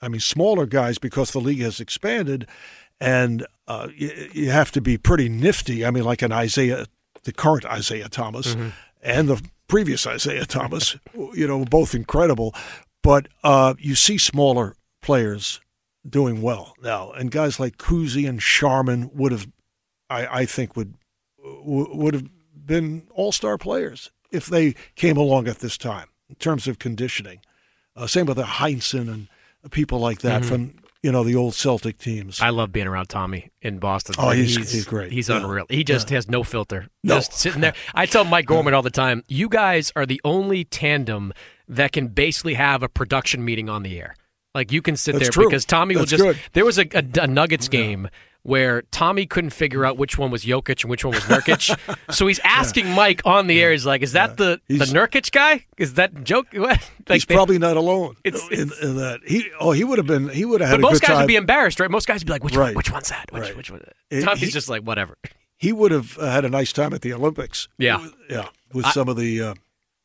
[0.00, 2.48] I mean, smaller guys because the league has expanded,
[3.00, 5.84] and uh, you, you, have to be pretty nifty.
[5.84, 6.86] I mean, like an Isiah
[7.24, 8.68] the current Isaiah Thomas mm-hmm.
[9.02, 10.96] and the previous Isiah Thomas,
[11.34, 12.54] you know, both incredible.
[13.02, 15.60] But uh, you see smaller players
[16.08, 19.48] doing well now, and guys like Cousy and Sharman would have,
[20.08, 20.94] I, I think, would
[21.44, 26.68] would have been all star players if they came along at this time in terms
[26.68, 27.40] of conditioning.
[27.96, 29.28] Uh, same with the Heinsohn and
[29.70, 30.48] people like that mm-hmm.
[30.48, 32.40] from you know the old Celtic teams.
[32.40, 34.14] I love being around Tommy in Boston.
[34.18, 35.12] Oh, he's, he's, he's great.
[35.12, 35.38] He's yeah.
[35.38, 35.66] unreal.
[35.68, 36.16] He just yeah.
[36.16, 36.88] has no filter.
[37.02, 37.16] No.
[37.16, 37.74] Just sitting there.
[37.94, 41.32] I tell Mike Gorman all the time, you guys are the only tandem
[41.68, 44.14] that can basically have a production meeting on the air.
[44.54, 45.46] Like you can sit That's there true.
[45.46, 46.22] because Tommy That's will just.
[46.22, 46.50] Good.
[46.52, 48.04] There was a, a, a Nuggets game.
[48.04, 51.96] Yeah where Tommy couldn't figure out which one was Jokic and which one was Nurkic.
[52.14, 52.96] so he's asking yeah.
[52.96, 53.72] Mike on the air.
[53.72, 54.36] He's like, "Is that yeah.
[54.36, 55.66] the he's, the Nurkic guy?
[55.78, 59.20] Is that joke?" like he's they, probably not alone it's, in, it's, in, that.
[59.26, 60.80] He oh he would have been he would have had.
[60.80, 61.18] But most guys time.
[61.18, 61.90] would be embarrassed, right?
[61.90, 62.66] Most guys would be like, "Which right.
[62.66, 63.30] one, which one's that?
[63.32, 63.56] Which, right.
[63.56, 63.82] which one?"
[64.22, 65.16] Tommy's he, just like, "Whatever."
[65.62, 67.68] he would have had a nice time at the Olympics.
[67.78, 69.54] Yeah, yeah, with I, some of the uh,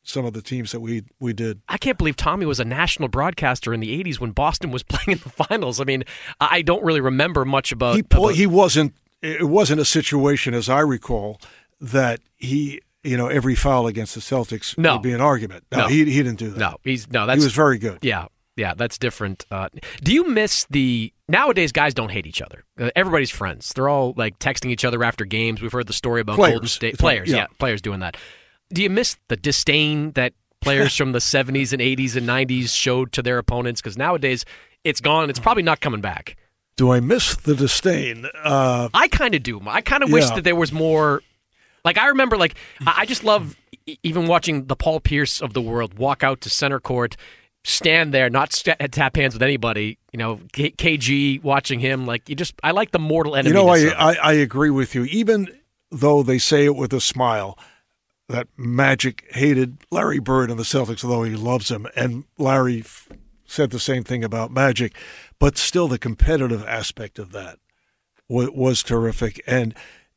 [0.07, 1.61] some of the teams that we we did.
[1.67, 5.17] I can't believe Tommy was a national broadcaster in the '80s when Boston was playing
[5.17, 5.79] in the finals.
[5.79, 6.03] I mean,
[6.39, 7.95] I don't really remember much about.
[7.95, 8.93] He about, he wasn't.
[9.21, 11.41] It wasn't a situation, as I recall,
[11.81, 14.93] that he you know every foul against the Celtics no.
[14.93, 15.65] would be an argument.
[15.71, 16.59] No, no, he he didn't do that.
[16.59, 17.25] No, he's no.
[17.25, 17.99] That's he was very good.
[18.01, 18.27] Yeah,
[18.57, 19.45] yeah, that's different.
[19.51, 19.69] Uh,
[20.03, 21.71] do you miss the nowadays?
[21.71, 22.63] Guys don't hate each other.
[22.79, 23.71] Uh, everybody's friends.
[23.73, 25.61] They're all like texting each other after games.
[25.61, 26.53] We've heard the story about players.
[26.53, 27.29] Golden State players.
[27.29, 27.37] Yeah.
[27.37, 28.17] yeah, players doing that.
[28.71, 33.11] Do you miss the disdain that players from the 70s and 80s and 90s showed
[33.13, 33.81] to their opponents?
[33.81, 34.45] Because nowadays
[34.83, 35.29] it's gone.
[35.29, 36.35] It's probably not coming back.
[36.77, 38.27] Do I miss the disdain?
[38.43, 39.59] Uh, I kind of do.
[39.65, 40.35] I kind of wish yeah.
[40.35, 41.23] that there was more.
[41.83, 42.55] Like I remember, like
[42.85, 43.55] I just love
[44.03, 47.17] even watching the Paul Pierce of the world walk out to center court,
[47.63, 49.97] stand there, not st- tap hands with anybody.
[50.11, 52.53] You know, K- KG watching him, like you just.
[52.61, 53.49] I like the mortal enemy.
[53.49, 55.05] You know, I, I I agree with you.
[55.05, 55.47] Even
[55.91, 57.57] though they say it with a smile,
[58.29, 63.09] that Magic hated Larry Bird and the Celtics, although he loves him, and Larry f-
[63.45, 64.93] said the same thing about Magic,
[65.39, 67.59] but still the competitive aspect of that
[68.27, 69.41] was, was terrific.
[69.47, 69.73] And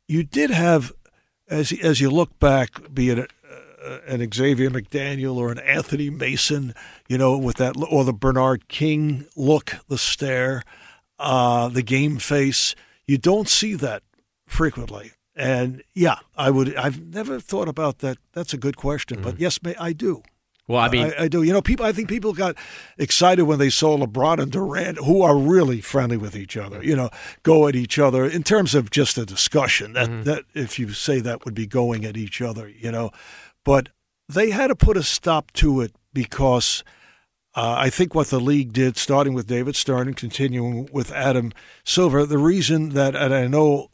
[0.07, 0.91] you did have,
[1.47, 3.27] as as you look back, be it a,
[3.83, 6.75] uh, an Xavier McDaniel or an Anthony Mason,
[7.07, 10.63] you know, with that, or the Bernard King look, the stare,
[11.17, 12.75] uh, the game face.
[13.07, 14.03] You don't see that
[14.45, 15.13] frequently.
[15.35, 16.75] And yeah, I would.
[16.75, 18.17] I've never thought about that.
[18.33, 19.29] That's a good question, mm-hmm.
[19.29, 20.23] but yes, I do.
[20.67, 21.43] Well, I mean, I, I, do.
[21.43, 21.85] You know, people.
[21.85, 22.55] I think people got
[22.97, 26.83] excited when they saw LeBron and Durant, who are really friendly with each other.
[26.83, 27.09] You know,
[27.43, 29.93] go at each other in terms of just a discussion.
[29.93, 30.23] That mm-hmm.
[30.23, 32.69] that if you say that would be going at each other.
[32.69, 33.11] You know,
[33.65, 33.89] but
[34.29, 36.83] they had to put a stop to it because.
[37.53, 41.51] Uh, I think what the league did, starting with David Stern and continuing with Adam
[41.83, 43.89] Silver, the reason that, and I know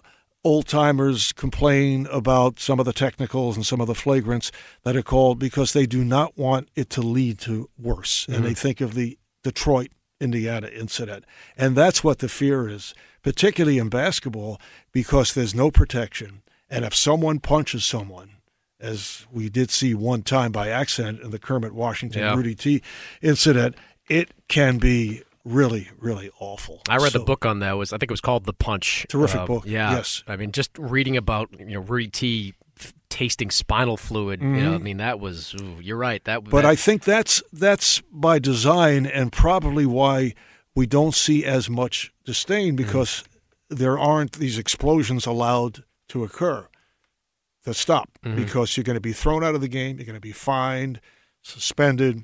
[0.47, 4.49] old timers complain about some of the technicals and some of the flagrants
[4.83, 8.21] that are called because they do not want it to lead to worse.
[8.21, 8.33] Mm-hmm.
[8.33, 9.89] And they think of the Detroit,
[10.21, 11.25] Indiana incident.
[11.57, 12.93] And that's what the fear is,
[13.23, 14.61] particularly in basketball,
[14.93, 16.43] because there's no protection.
[16.69, 18.37] And if someone punches someone,
[18.79, 22.33] as we did see one time by accident in the Kermit Washington yeah.
[22.33, 22.81] Rudy T
[23.21, 23.75] incident,
[24.07, 26.81] it can be really, really awful.
[26.89, 27.71] I read so, the book on that.
[27.71, 29.05] It was I think it was called The Punch.
[29.09, 29.63] Terrific uh, book.
[29.65, 29.95] Yeah.
[29.95, 30.23] Yes.
[30.27, 34.39] I mean, just reading about you know Rudy T f- tasting spinal fluid.
[34.39, 34.55] Mm-hmm.
[34.55, 35.55] You know, I mean, that was.
[35.55, 36.23] Ooh, you're right.
[36.25, 36.43] That.
[36.43, 40.33] But that, I think that's that's by design and probably why
[40.75, 43.75] we don't see as much disdain because mm-hmm.
[43.75, 46.67] there aren't these explosions allowed to occur.
[47.63, 48.37] That stop mm-hmm.
[48.37, 49.97] because you're going to be thrown out of the game.
[49.97, 51.01] You're going to be fined,
[51.41, 52.23] suspended.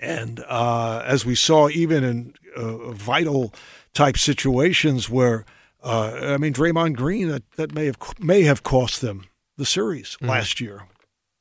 [0.00, 3.52] And uh, as we saw, even in uh, vital
[3.92, 5.44] type situations where,
[5.82, 9.26] uh, I mean, Draymond Green, that, that may have may have cost them
[9.58, 10.30] the series mm-hmm.
[10.30, 10.84] last year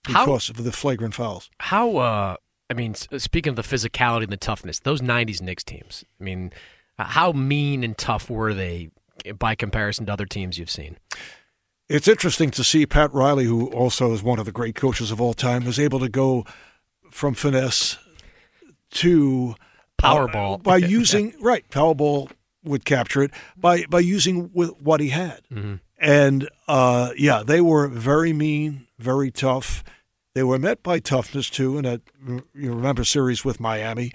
[0.05, 1.49] because how, of the flagrant fouls.
[1.61, 2.35] How, uh,
[2.69, 6.03] I mean, speaking of the physicality and the toughness, those '90s Knicks teams.
[6.19, 6.51] I mean,
[6.97, 8.89] how mean and tough were they
[9.37, 10.97] by comparison to other teams you've seen?
[11.87, 15.21] It's interesting to see Pat Riley, who also is one of the great coaches of
[15.21, 16.45] all time, was able to go
[17.09, 17.97] from finesse
[18.91, 19.55] to
[19.97, 22.31] Powerball uh, by using right Powerball
[22.63, 25.75] would capture it by by using with what he had, mm-hmm.
[25.97, 29.83] and uh, yeah, they were very mean, very tough.
[30.35, 32.01] They were met by toughness too, in a
[32.53, 34.11] you remember series with Miami.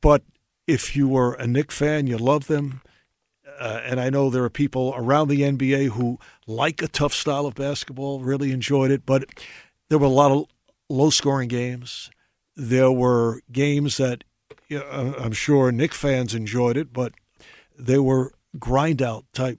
[0.00, 0.22] But
[0.66, 2.82] if you were a Knick fan, you loved them.
[3.58, 7.44] Uh, and I know there are people around the NBA who like a tough style
[7.44, 9.04] of basketball, really enjoyed it.
[9.04, 9.24] But
[9.88, 10.46] there were a lot of
[10.88, 12.10] low scoring games.
[12.60, 14.24] There were games that
[14.68, 17.12] you I'm sure Knick fans enjoyed it, but
[17.78, 19.58] they were grind out type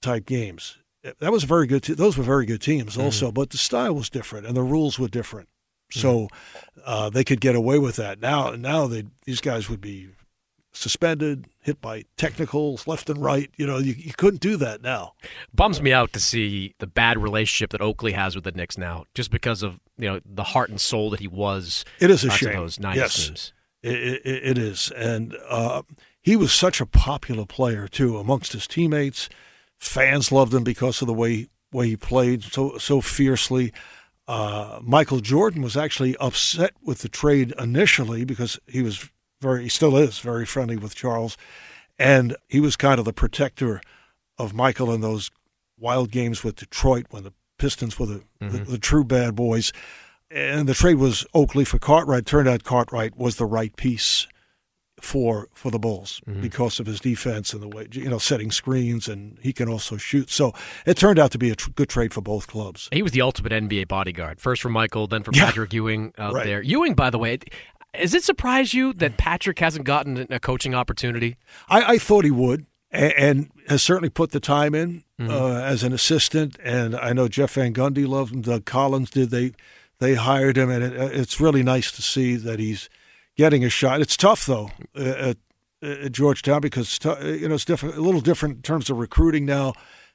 [0.00, 0.78] type games.
[1.02, 1.82] That was very good.
[1.82, 3.34] Te- those were very good teams also, mm-hmm.
[3.34, 5.48] but the style was different and the rules were different.
[5.90, 6.28] So
[6.86, 8.18] uh, they could get away with that.
[8.20, 10.08] Now, now they these guys would be
[10.72, 13.50] suspended, hit by technicals left and right.
[13.56, 15.12] You know, you, you couldn't do that now.
[15.54, 19.04] Bums me out to see the bad relationship that Oakley has with the Knicks now,
[19.14, 21.84] just because of you know the heart and soul that he was.
[22.00, 22.54] It is a shame.
[22.54, 23.52] those 90s yes, teams.
[23.82, 25.82] It, it, it is, and uh,
[26.20, 29.28] he was such a popular player too amongst his teammates.
[29.78, 33.72] Fans loved him because of the way way he played so so fiercely.
[34.28, 39.10] Uh, Michael Jordan was actually upset with the trade initially because he was
[39.42, 41.36] very, he still is very friendly with Charles,
[41.98, 43.80] and he was kind of the protector
[44.38, 45.30] of Michael in those
[45.78, 48.48] wild games with Detroit when the Pistons were the, mm-hmm.
[48.48, 49.72] the, the true bad boys.
[50.30, 52.24] And the trade was Oakley for Cartwright.
[52.24, 54.26] Turned out Cartwright was the right piece
[55.02, 59.08] for for the Bulls because of his defense and the way you know setting screens
[59.08, 60.30] and he can also shoot.
[60.30, 60.54] So
[60.86, 62.88] it turned out to be a tr- good trade for both clubs.
[62.92, 64.40] He was the ultimate NBA bodyguard.
[64.40, 65.46] First for Michael, then for Yeah.
[65.46, 66.46] Patrick Ewing out Right.
[66.46, 66.62] there.
[66.62, 67.40] Ewing, by the way,
[67.98, 71.36] does it surprise you that Patrick hasn't gotten a coaching opportunity?
[71.68, 75.30] I, I thought he would, and, and has certainly put the time in Mm-hmm.
[75.30, 76.58] uh, as an assistant.
[76.64, 78.42] And I know Jeff Van Gundy loved him.
[78.42, 79.30] Doug Collins did.
[79.30, 79.52] They
[79.98, 82.88] they hired him, and it, it's really nice to see that he's
[83.36, 84.00] getting a shot.
[84.00, 85.36] It's tough though uh, at,
[85.82, 87.04] at Georgetown because it's
[87.40, 89.74] you know it's different, a little different in terms of recruiting now, in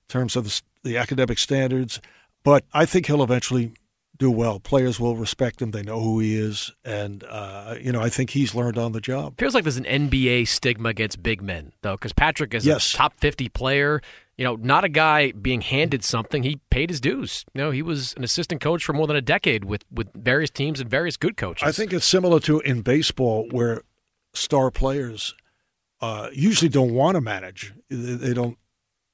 [0.09, 2.01] terms of the, the academic standards.
[2.43, 3.71] But I think he'll eventually
[4.17, 4.59] do well.
[4.59, 5.71] Players will respect him.
[5.71, 9.01] They know who he is, and uh, you know I think he's learned on the
[9.01, 9.37] job.
[9.37, 12.93] Feels like there's an NBA stigma against big men, though, because Patrick is Yes.
[12.93, 14.01] a top 50 player.
[14.37, 16.43] You know, not a guy being handed something.
[16.43, 17.43] He paid his dues.
[17.55, 20.51] You know, he was an assistant coach for more than a decade with, with various
[20.51, 21.67] teams and various good coaches.
[21.67, 23.81] I think it's similar to in baseball where
[24.35, 25.33] star players
[26.01, 27.73] uh, usually don't want to manage.
[27.89, 28.59] They don't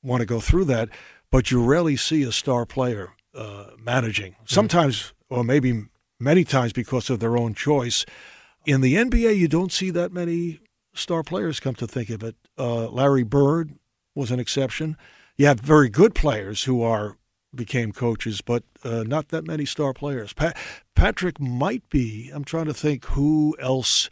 [0.02, 0.90] want to go through that,
[1.32, 4.36] but you rarely see a star player uh, managing.
[4.46, 5.86] Sometimes, or maybe
[6.20, 8.06] many times, because of their own choice.
[8.66, 10.60] In the NBA, you don't see that many
[10.94, 11.60] star players.
[11.60, 13.74] Come to think of it, uh, Larry Bird
[14.16, 14.96] was an exception.
[15.36, 17.18] You have very good players who are
[17.56, 20.34] became coaches, but uh, not that many star players.
[20.34, 20.54] Pa-
[20.96, 22.32] Patrick might be.
[22.34, 24.10] I'm trying to think who else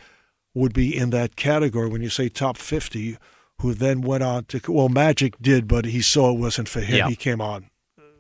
[0.54, 3.18] would be in that category when you say top 50,
[3.60, 4.62] who then went on to.
[4.68, 6.98] Well, Magic did, but he saw it wasn't for him.
[6.98, 7.10] Yeah.
[7.10, 7.71] He came on.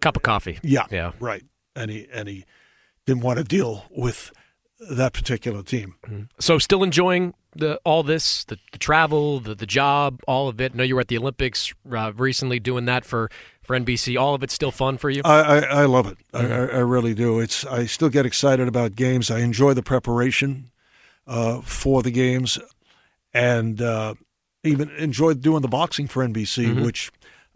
[0.01, 0.59] Cup of coffee.
[0.63, 1.11] Yeah, Yeah.
[1.19, 1.43] right.
[1.75, 2.45] And he and he
[3.05, 4.31] didn't want to deal with
[4.89, 5.95] that particular team.
[6.39, 10.73] So, still enjoying the all this, the, the travel, the, the job, all of it.
[10.73, 13.29] I know you were at the Olympics uh, recently doing that for,
[13.61, 14.19] for NBC.
[14.19, 15.21] All of it's still fun for you?
[15.23, 16.17] I, I, I love it.
[16.33, 17.39] I, I I really do.
[17.39, 19.29] It's I still get excited about games.
[19.29, 20.71] I enjoy the preparation
[21.27, 22.57] uh, for the games,
[23.33, 24.15] and uh,
[24.63, 27.11] even enjoyed doing the boxing for NBC, which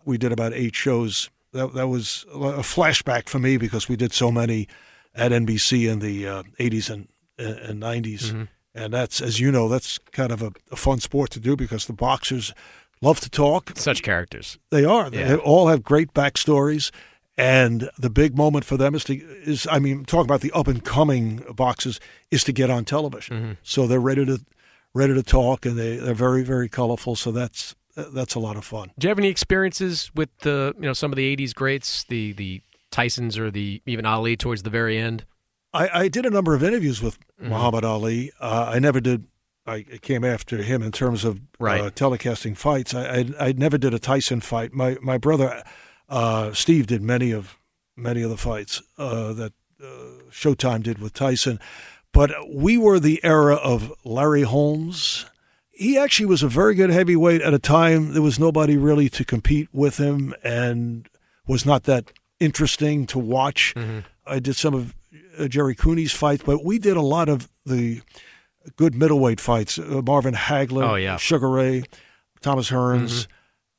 [0.05, 1.29] we did about eight shows.
[1.55, 4.67] That that was a flashback for me because we did so many
[5.15, 7.07] at NBC in the uh, 80s and
[7.39, 8.25] uh, and 90s.
[8.25, 8.43] Mm-hmm.
[8.75, 11.85] And that's, as you know, that's kind of a, a fun sport to do because
[11.85, 12.53] the boxers
[13.01, 13.71] love to talk.
[13.75, 14.57] Such characters.
[14.69, 15.09] They are.
[15.09, 16.91] They all have great backstories,
[17.37, 20.67] and the big moment for them is to is I mean, talk about the up
[20.67, 21.99] and coming boxers
[22.31, 23.37] is to get on television.
[23.37, 23.51] Mm-hmm.
[23.63, 24.41] So they're ready to
[24.93, 27.15] ready to talk, and they they're very very colorful.
[27.15, 28.91] So that's that's a lot of fun.
[28.99, 32.33] Do you have any experiences with the you know some of the '80s greats, the
[32.33, 35.25] the Tysons or the even Ali towards the very end?
[35.73, 37.49] I, I did a number of interviews with Mm-hmm.
[37.49, 38.31] Muhammad Ali.
[38.39, 39.27] Uh, I never did.
[39.67, 41.81] I came after him in terms of Right.
[41.81, 42.93] uh, telecasting fights.
[42.93, 43.03] I,
[43.39, 44.71] I I never did a Tyson fight.
[44.71, 45.63] My my brother
[46.07, 47.57] uh, Steve did many of
[47.97, 49.51] many of the fights uh, that
[49.83, 49.85] uh,
[50.31, 51.59] Showtime did with Tyson,
[52.13, 55.25] but we were the era of Larry Holmes.
[55.75, 59.25] He actually was a very good heavyweight at a time there was nobody really to
[59.25, 61.07] compete with him, and
[61.47, 63.73] was not that interesting to watch.
[64.25, 64.95] I did some of
[65.37, 68.01] uh, Gerry Cooney's fights, but we did a lot of the
[68.77, 69.77] good middleweight fights.
[69.77, 71.17] Uh, Marvin Hagler, Oh, yeah.
[71.17, 71.83] Sugar Ray,
[72.41, 73.27] Thomas Hearns,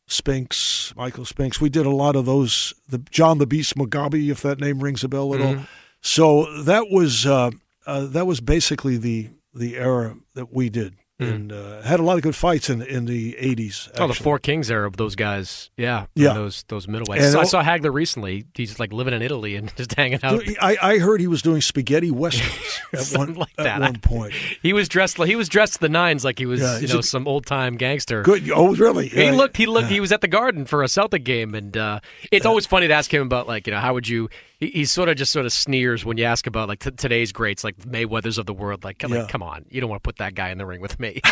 [0.06, 1.60] Spinks, Michael Spinks.
[1.60, 2.74] We did a lot of those.
[2.88, 5.56] The John the Beast Mugabi, if that name rings a bell at all.
[6.00, 7.50] So that was uh,
[7.86, 12.16] uh, that was basically the the era that we did, and uh, had a lot
[12.16, 13.88] of good fights in in the eighties.
[13.98, 15.70] Oh, the Four Kings era of those guys.
[15.76, 16.34] Yeah, Yeah.
[16.34, 17.32] Those those middleweights.
[17.32, 18.44] So I saw Hagler recently.
[18.54, 20.42] He's like living in Italy and just hanging out.
[20.60, 22.80] I, I heard he was doing spaghetti westerns
[23.14, 23.66] at one like that.
[23.66, 24.34] at one point.
[24.62, 26.88] He was dressed like he was dressed to the nines, like he was Yeah, you
[26.88, 28.22] know a- some old time gangster.
[28.22, 28.50] Good.
[28.50, 29.08] Oh, really?
[29.08, 29.56] He looked.
[29.56, 29.88] He looked.
[29.88, 32.00] He was at the Garden for a Celtic game, and uh,
[32.30, 34.28] it's always funny to ask him about like you know how would you.
[34.58, 37.30] He, he sort of just sort of sneers when you ask about like t- today's
[37.32, 38.84] greats, like Mayweather's of the world.
[38.84, 39.20] Like, come, Yeah.
[39.20, 41.20] like, come on, you don't want to put that guy in the ring with me.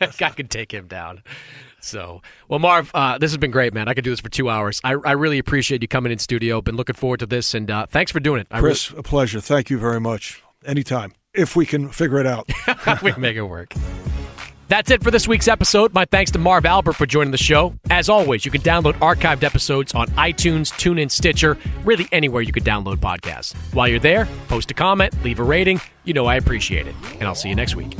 [0.00, 1.22] I could take him down.
[1.80, 3.88] So, well, Marv, uh, this has been great, man.
[3.88, 4.80] I could do this for two hours.
[4.84, 6.60] I, I really appreciate you coming in studio.
[6.60, 8.46] Been looking forward to this, and uh, thanks for doing it.
[8.52, 9.40] I really- Chris, a pleasure.
[9.40, 10.42] Thank you very much.
[10.64, 12.48] Anytime, if we can figure it out.
[13.02, 13.74] we can make it work.
[14.72, 15.92] That's it for this week's episode.
[15.92, 17.74] My thanks to Marv Albert for joining the show.
[17.90, 22.64] As always, you can download archived episodes on iTunes, TuneIn, Stitcher, really anywhere you could
[22.64, 23.54] download podcasts.
[23.74, 25.78] While you're there, post a comment, leave a rating.
[26.04, 26.94] You know I appreciate it.
[27.12, 27.94] And I'll see you next week.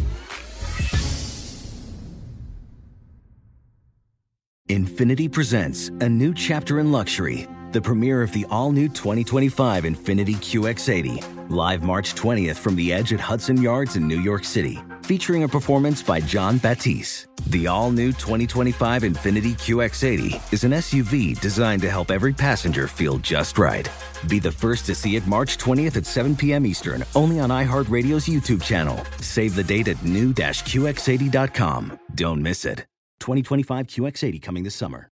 [4.70, 10.36] Infiniti presents a new chapter in luxury, the premiere of the all new 2025 Infiniti
[10.36, 15.42] QX80, live March 20th from the edge at Hudson Yards in New York City, featuring
[15.42, 17.26] a performance by Jon Batiste.
[17.48, 23.18] The all new 2025 Infiniti QX80 is an SUV designed to help every passenger feel
[23.18, 23.88] just right.
[24.28, 26.64] Be the first to see it March 20th at 7 p.m.
[26.64, 29.05] Eastern, only on iHeartRadio's YouTube channel.
[29.20, 31.98] Save the date at new-QX80.com.
[32.14, 32.86] Don't miss it.
[33.20, 35.09] 2025 QX80 coming this summer.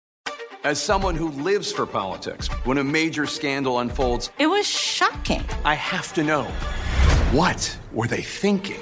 [0.66, 5.42] As someone who lives for politics, when a major scandal unfolds, it was shocking.
[5.64, 6.44] I have to know
[7.32, 8.82] what were they thinking?